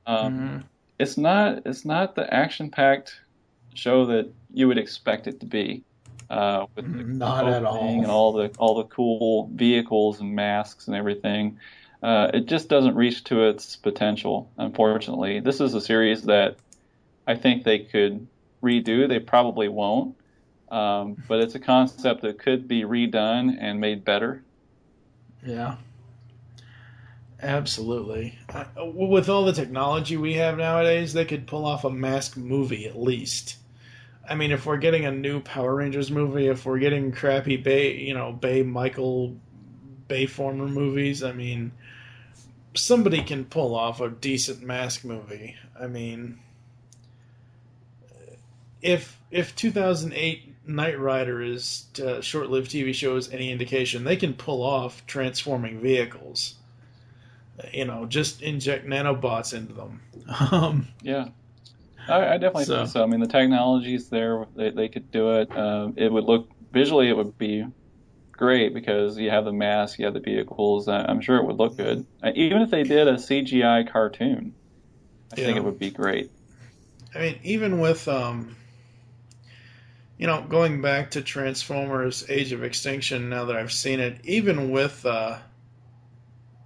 Um, 0.08 0.34
Mm-hmm. 0.34 0.58
It's 0.98 1.16
not 1.16 1.62
it's 1.64 1.84
not 1.84 2.16
the 2.16 2.32
action 2.34 2.70
packed 2.72 3.20
show 3.74 4.04
that 4.06 4.32
you 4.52 4.66
would 4.66 4.78
expect 4.78 5.28
it 5.28 5.38
to 5.38 5.46
be. 5.46 5.84
Uh, 6.32 6.66
with 6.74 6.90
the 6.90 7.04
Not 7.04 7.46
at 7.46 7.62
all. 7.64 7.86
and 7.86 8.06
all 8.06 8.32
the 8.32 8.50
all 8.56 8.76
the 8.76 8.84
cool 8.84 9.50
vehicles 9.52 10.18
and 10.20 10.34
masks 10.34 10.86
and 10.86 10.96
everything. 10.96 11.58
Uh, 12.02 12.30
it 12.32 12.46
just 12.46 12.68
doesn't 12.68 12.96
reach 12.96 13.22
to 13.24 13.44
its 13.44 13.76
potential, 13.76 14.50
unfortunately. 14.56 15.40
This 15.40 15.60
is 15.60 15.74
a 15.74 15.80
series 15.80 16.22
that 16.22 16.56
I 17.26 17.36
think 17.36 17.64
they 17.64 17.80
could 17.80 18.26
redo. 18.62 19.06
They 19.06 19.20
probably 19.20 19.68
won't, 19.68 20.16
um, 20.70 21.22
but 21.28 21.40
it's 21.40 21.54
a 21.54 21.60
concept 21.60 22.22
that 22.22 22.38
could 22.38 22.66
be 22.66 22.82
redone 22.82 23.56
and 23.60 23.78
made 23.78 24.02
better. 24.02 24.42
Yeah. 25.44 25.76
Absolutely. 27.42 28.38
With 28.76 29.28
all 29.28 29.44
the 29.44 29.52
technology 29.52 30.16
we 30.16 30.34
have 30.34 30.56
nowadays, 30.56 31.12
they 31.12 31.24
could 31.24 31.46
pull 31.46 31.66
off 31.66 31.84
a 31.84 31.90
mask 31.90 32.36
movie 32.36 32.86
at 32.86 32.98
least. 32.98 33.56
I 34.28 34.34
mean, 34.34 34.52
if 34.52 34.66
we're 34.66 34.76
getting 34.76 35.04
a 35.04 35.10
new 35.10 35.40
Power 35.40 35.74
Rangers 35.74 36.10
movie, 36.10 36.46
if 36.46 36.64
we're 36.64 36.78
getting 36.78 37.12
crappy 37.12 37.56
Bay, 37.56 37.96
you 37.96 38.14
know, 38.14 38.32
Bay 38.32 38.62
Michael 38.62 39.36
Bay 40.08 40.26
former 40.26 40.66
movies, 40.66 41.22
I 41.22 41.32
mean, 41.32 41.72
somebody 42.74 43.22
can 43.22 43.44
pull 43.44 43.74
off 43.74 44.00
a 44.00 44.08
decent 44.08 44.62
mask 44.62 45.04
movie. 45.04 45.56
I 45.78 45.86
mean, 45.86 46.38
if 48.80 49.18
if 49.30 49.56
2008 49.56 50.54
Knight 50.66 50.98
Rider 50.98 51.42
is 51.42 51.86
uh, 52.02 52.20
short-lived 52.20 52.70
TV 52.70 52.94
show 52.94 53.16
is 53.16 53.30
any 53.30 53.50
indication, 53.50 54.04
they 54.04 54.16
can 54.16 54.34
pull 54.34 54.62
off 54.62 55.04
transforming 55.06 55.80
vehicles. 55.80 56.54
You 57.72 57.84
know, 57.84 58.06
just 58.06 58.42
inject 58.42 58.86
nanobots 58.86 59.54
into 59.54 59.74
them. 59.74 60.00
Um, 60.52 60.88
Yeah, 61.02 61.28
I, 62.08 62.34
I 62.34 62.38
definitely 62.38 62.64
So- 62.64 62.76
think 62.78 62.88
so. 62.88 63.02
I 63.02 63.06
mean, 63.06 63.20
the 63.20 63.26
technology's 63.26 64.08
there; 64.08 64.46
they, 64.56 64.70
they 64.70 64.88
could 64.88 65.10
do 65.10 65.36
it. 65.36 65.56
Um, 65.56 65.94
it 65.96 66.10
would 66.12 66.24
look 66.24 66.48
visually, 66.72 67.08
it 67.08 67.16
would 67.16 67.36
be 67.38 67.64
great 68.32 68.74
because 68.74 69.18
you 69.18 69.30
have 69.30 69.44
the 69.44 69.52
mask, 69.52 69.98
you 69.98 70.04
have 70.06 70.14
the 70.14 70.20
vehicles. 70.20 70.88
I, 70.88 71.04
I'm 71.04 71.20
sure 71.20 71.36
it 71.36 71.44
would 71.44 71.56
look 71.56 71.76
good. 71.76 72.06
Uh, 72.22 72.32
even 72.34 72.62
if 72.62 72.70
they 72.70 72.82
did 72.82 73.06
a 73.06 73.14
CGI 73.14 73.90
cartoon, 73.90 74.54
I 75.32 75.36
think 75.36 75.56
it 75.56 75.64
would 75.64 75.78
be 75.78 75.90
great. 75.90 76.30
I 77.14 77.18
mean, 77.18 77.38
even 77.42 77.78
with 77.78 78.08
um, 78.08 78.56
you 80.18 80.26
know, 80.26 80.42
going 80.48 80.80
back 80.80 81.10
to 81.12 81.22
Transformers: 81.22 82.24
Age 82.28 82.52
of 82.52 82.64
Extinction. 82.64 83.28
Now 83.28 83.44
that 83.44 83.56
I've 83.56 83.72
seen 83.72 84.00
it, 84.00 84.18
even 84.24 84.70
with 84.70 85.04
uh, 85.06 85.38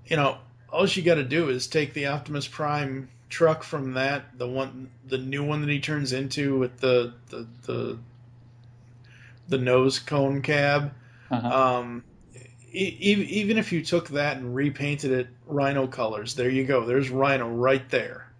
you 0.06 0.16
know, 0.16 0.38
all 0.70 0.86
you 0.86 1.02
got 1.02 1.16
to 1.16 1.24
do 1.24 1.48
is 1.48 1.66
take 1.66 1.92
the 1.94 2.06
Optimus 2.06 2.46
Prime 2.46 3.08
truck 3.28 3.62
from 3.62 3.94
that, 3.94 4.38
the 4.38 4.48
one, 4.48 4.90
the 5.06 5.18
new 5.18 5.42
one 5.44 5.60
that 5.62 5.70
he 5.70 5.80
turns 5.80 6.12
into 6.12 6.58
with 6.58 6.78
the 6.80 7.14
the 7.30 7.46
the, 7.62 7.98
the 9.48 9.58
nose 9.58 9.98
cone 9.98 10.42
cab. 10.42 10.92
Uh-huh. 11.30 11.78
Um, 11.78 12.04
e- 12.72 12.96
even 13.00 13.58
if 13.58 13.72
you 13.72 13.82
took 13.82 14.08
that 14.10 14.36
and 14.36 14.54
repainted 14.54 15.10
it 15.10 15.28
Rhino 15.46 15.86
colors, 15.86 16.34
there 16.34 16.48
you 16.50 16.64
go. 16.64 16.84
There's 16.84 17.10
Rhino 17.10 17.48
right 17.48 17.88
there. 17.90 18.30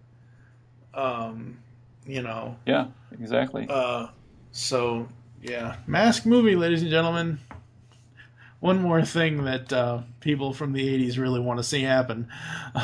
Um, 0.93 1.59
you 2.05 2.21
know, 2.21 2.55
Yeah, 2.65 2.87
exactly. 3.19 3.67
uh, 3.69 4.07
so 4.51 5.07
yeah, 5.41 5.75
Mask 5.85 6.25
movie, 6.25 6.55
ladies 6.55 6.81
and 6.81 6.89
gentlemen. 6.91 7.39
One 8.59 8.81
more 8.81 9.03
thing 9.03 9.43
that 9.43 9.71
uh, 9.71 10.01
people 10.19 10.51
from 10.51 10.73
the 10.73 10.81
'80s 10.87 11.19
really 11.19 11.39
want 11.39 11.59
to 11.59 11.63
see 11.63 11.81
happen. 11.83 12.27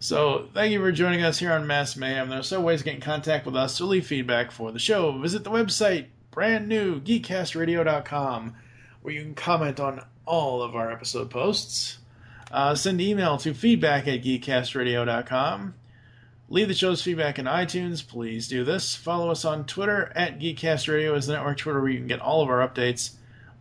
so 0.00 0.48
thank 0.54 0.72
you 0.72 0.80
for 0.80 0.92
joining 0.92 1.22
us 1.22 1.38
here 1.38 1.52
on 1.52 1.66
Mask 1.66 1.96
Mayhem. 1.96 2.28
There 2.28 2.38
are 2.38 2.42
several 2.42 2.66
ways 2.66 2.80
to 2.80 2.84
get 2.84 2.94
in 2.94 3.00
contact 3.00 3.46
with 3.46 3.56
us 3.56 3.76
to 3.78 3.84
leave 3.84 4.06
feedback 4.06 4.50
for 4.50 4.72
the 4.72 4.78
show. 4.78 5.18
Visit 5.18 5.44
the 5.44 5.50
website, 5.50 6.06
brand 6.30 6.68
new 6.68 7.00
geekcastradio.com, 7.00 8.54
where 9.02 9.14
you 9.14 9.22
can 9.22 9.34
comment 9.34 9.80
on 9.80 10.04
all 10.24 10.62
of 10.62 10.74
our 10.74 10.90
episode 10.90 11.30
posts. 11.30 11.98
Uh, 12.50 12.74
send 12.74 13.00
email 13.00 13.38
to 13.38 13.54
feedback 13.54 14.06
at 14.06 14.22
geekcastradio.com. 14.22 15.74
Leave 16.48 16.68
the 16.68 16.74
show's 16.74 17.02
feedback 17.02 17.38
in 17.38 17.46
iTunes. 17.46 18.06
Please 18.06 18.46
do 18.46 18.62
this. 18.62 18.94
Follow 18.94 19.30
us 19.30 19.44
on 19.44 19.64
Twitter 19.64 20.12
at 20.14 20.38
Geekcast 20.38 20.86
Radio 20.86 21.14
is 21.14 21.26
the 21.26 21.32
network 21.32 21.56
Twitter 21.56 21.80
where 21.80 21.90
you 21.90 21.98
can 21.98 22.08
get 22.08 22.20
all 22.20 22.42
of 22.42 22.50
our 22.50 22.66
updates. 22.66 23.12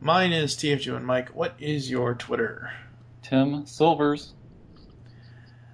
Mine 0.02 0.34
is 0.34 0.56
TFG 0.56 0.94
and 0.94 1.06
Mike. 1.06 1.30
What 1.30 1.54
is 1.58 1.90
your 1.90 2.14
Twitter? 2.16 2.74
Tim 3.22 3.66
Silvers. 3.66 4.34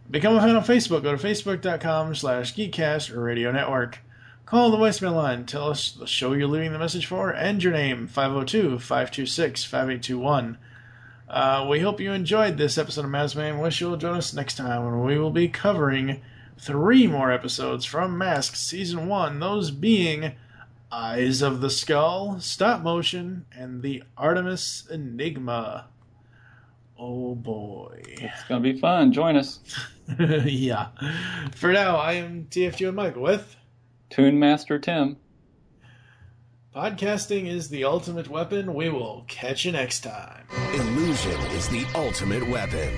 Become 0.10 0.38
a 0.38 0.40
fan 0.40 0.56
on 0.56 0.64
Facebook. 0.64 1.04
Go 1.04 1.16
to 1.16 1.22
facebook.com 1.22 2.16
slash 2.16 2.56
geekcast 2.56 3.14
or 3.14 3.22
radio 3.22 3.52
network. 3.52 4.00
Call 4.46 4.72
the 4.72 4.78
voicemail 4.78 5.14
line. 5.14 5.46
Tell 5.46 5.70
us 5.70 5.92
the 5.92 6.08
show 6.08 6.32
you're 6.32 6.48
leaving 6.48 6.72
the 6.72 6.80
message 6.80 7.06
for 7.06 7.32
and 7.32 7.62
your 7.62 7.74
name 7.74 8.08
502 8.08 8.80
526 8.80 9.66
5821. 9.66 10.58
Uh, 11.28 11.68
we 11.70 11.82
hope 11.82 12.00
you 12.00 12.14
enjoyed 12.14 12.58
this 12.58 12.78
episode 12.78 13.04
of 13.04 13.12
Mask 13.12 13.36
Mayhem. 13.36 13.60
Wish 13.60 13.82
you'll 13.82 13.98
join 13.98 14.16
us 14.16 14.34
next 14.34 14.56
time 14.56 14.86
when 14.86 15.04
we 15.04 15.20
will 15.20 15.32
be 15.32 15.50
covering 15.50 16.22
three 16.58 17.06
more 17.06 17.30
episodes 17.30 17.84
from 17.84 18.18
Mask 18.18 18.56
Season 18.56 19.08
1, 19.08 19.42
those 19.42 19.72
being 19.72 20.32
Eyes 20.90 21.42
of 21.42 21.60
the 21.60 21.70
Skull, 21.70 22.40
Stop 22.40 22.82
Motion, 22.82 23.46
and 23.52 23.82
the 23.82 24.04
Artemis 24.18 24.88
Enigma. 24.90 25.88
Oh 27.00 27.36
boy. 27.36 28.02
It's 28.08 28.44
gonna 28.48 28.62
be 28.62 28.80
fun. 28.80 29.14
Join 29.14 29.36
us. 29.36 29.60
yeah. 30.20 30.90
For 31.56 31.72
now, 31.72 31.98
I 31.98 32.14
am 32.14 32.48
TFG 32.50 32.88
and 32.88 32.96
Mike 32.96 33.16
with 33.16 33.56
Tune 34.10 34.40
Master 34.40 34.80
Tim. 34.80 35.18
Podcasting 36.76 37.48
is 37.48 37.70
the 37.70 37.84
ultimate 37.84 38.30
weapon. 38.30 38.74
We 38.74 38.90
will 38.90 39.26
catch 39.28 39.66
you 39.66 39.72
next 39.72 40.02
time. 40.02 40.46
Illusion 40.74 41.40
is 41.52 41.68
the 41.70 41.86
ultimate 41.96 42.48
weapon. 42.48 42.90